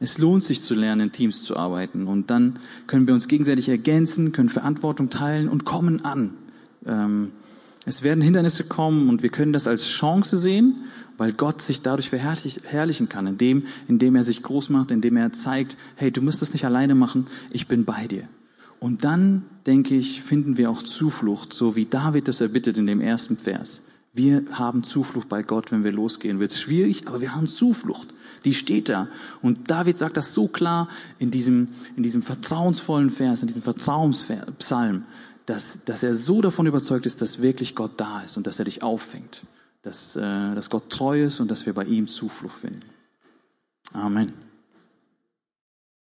Es 0.00 0.18
lohnt 0.18 0.44
sich 0.44 0.62
zu 0.62 0.74
lernen, 0.74 1.08
in 1.08 1.12
Teams 1.12 1.42
zu 1.42 1.56
arbeiten. 1.56 2.06
Und 2.06 2.30
dann 2.30 2.60
können 2.86 3.06
wir 3.06 3.14
uns 3.14 3.26
gegenseitig 3.26 3.68
ergänzen, 3.68 4.30
können 4.32 4.48
Verantwortung 4.48 5.10
teilen 5.10 5.48
und 5.48 5.64
kommen 5.64 6.04
an. 6.04 6.30
Ähm, 6.86 7.32
es 7.84 8.02
werden 8.02 8.20
Hindernisse 8.22 8.64
kommen 8.64 9.08
und 9.08 9.22
wir 9.22 9.30
können 9.30 9.52
das 9.52 9.66
als 9.66 9.86
Chance 9.86 10.36
sehen, 10.36 10.84
weil 11.16 11.32
Gott 11.32 11.62
sich 11.62 11.80
dadurch 11.80 12.10
verherrlichen 12.10 13.08
kann, 13.08 13.26
indem, 13.26 13.64
indem 13.88 14.14
er 14.14 14.22
sich 14.22 14.42
groß 14.42 14.68
macht, 14.68 14.90
indem 14.90 15.16
er 15.16 15.32
zeigt, 15.32 15.76
hey, 15.96 16.10
du 16.10 16.20
musst 16.20 16.42
das 16.42 16.52
nicht 16.52 16.64
alleine 16.64 16.94
machen, 16.94 17.26
ich 17.50 17.66
bin 17.66 17.84
bei 17.84 18.06
dir. 18.06 18.28
Und 18.80 19.04
dann, 19.04 19.44
denke 19.66 19.96
ich, 19.96 20.22
finden 20.22 20.56
wir 20.56 20.70
auch 20.70 20.82
Zuflucht, 20.82 21.52
so 21.52 21.76
wie 21.76 21.86
David 21.86 22.28
das 22.28 22.40
erbittet 22.40 22.78
in 22.78 22.86
dem 22.86 23.00
ersten 23.00 23.36
Vers. 23.36 23.80
Wir 24.14 24.44
haben 24.52 24.84
Zuflucht 24.84 25.28
bei 25.28 25.42
Gott, 25.42 25.70
wenn 25.70 25.84
wir 25.84 25.92
losgehen. 25.92 26.40
Wird 26.40 26.52
schwierig, 26.52 27.06
aber 27.06 27.20
wir 27.20 27.34
haben 27.34 27.46
Zuflucht. 27.46 28.08
Die 28.44 28.54
steht 28.54 28.88
da. 28.88 29.08
Und 29.42 29.70
David 29.70 29.98
sagt 29.98 30.16
das 30.16 30.34
so 30.34 30.48
klar 30.48 30.88
in 31.18 31.30
diesem, 31.30 31.68
in 31.96 32.02
diesem 32.02 32.22
vertrauensvollen 32.22 33.10
Vers, 33.10 33.42
in 33.42 33.48
diesem 33.48 33.62
Vertrauenspsalm 33.62 35.04
dass, 35.48 35.82
dass 35.84 36.02
er 36.02 36.14
so 36.14 36.42
davon 36.42 36.66
überzeugt 36.66 37.06
ist, 37.06 37.22
dass 37.22 37.40
wirklich 37.40 37.74
Gott 37.74 37.92
da 37.96 38.20
ist 38.20 38.36
und 38.36 38.46
dass 38.46 38.58
er 38.58 38.66
dich 38.66 38.82
auffängt, 38.82 39.44
dass, 39.82 40.14
äh, 40.14 40.20
dass 40.20 40.68
Gott 40.68 40.90
treu 40.90 41.24
ist 41.24 41.40
und 41.40 41.50
dass 41.50 41.64
wir 41.64 41.72
bei 41.72 41.84
ihm 41.84 42.06
Zuflucht 42.06 42.60
finden. 42.60 42.82
Amen. 43.94 44.47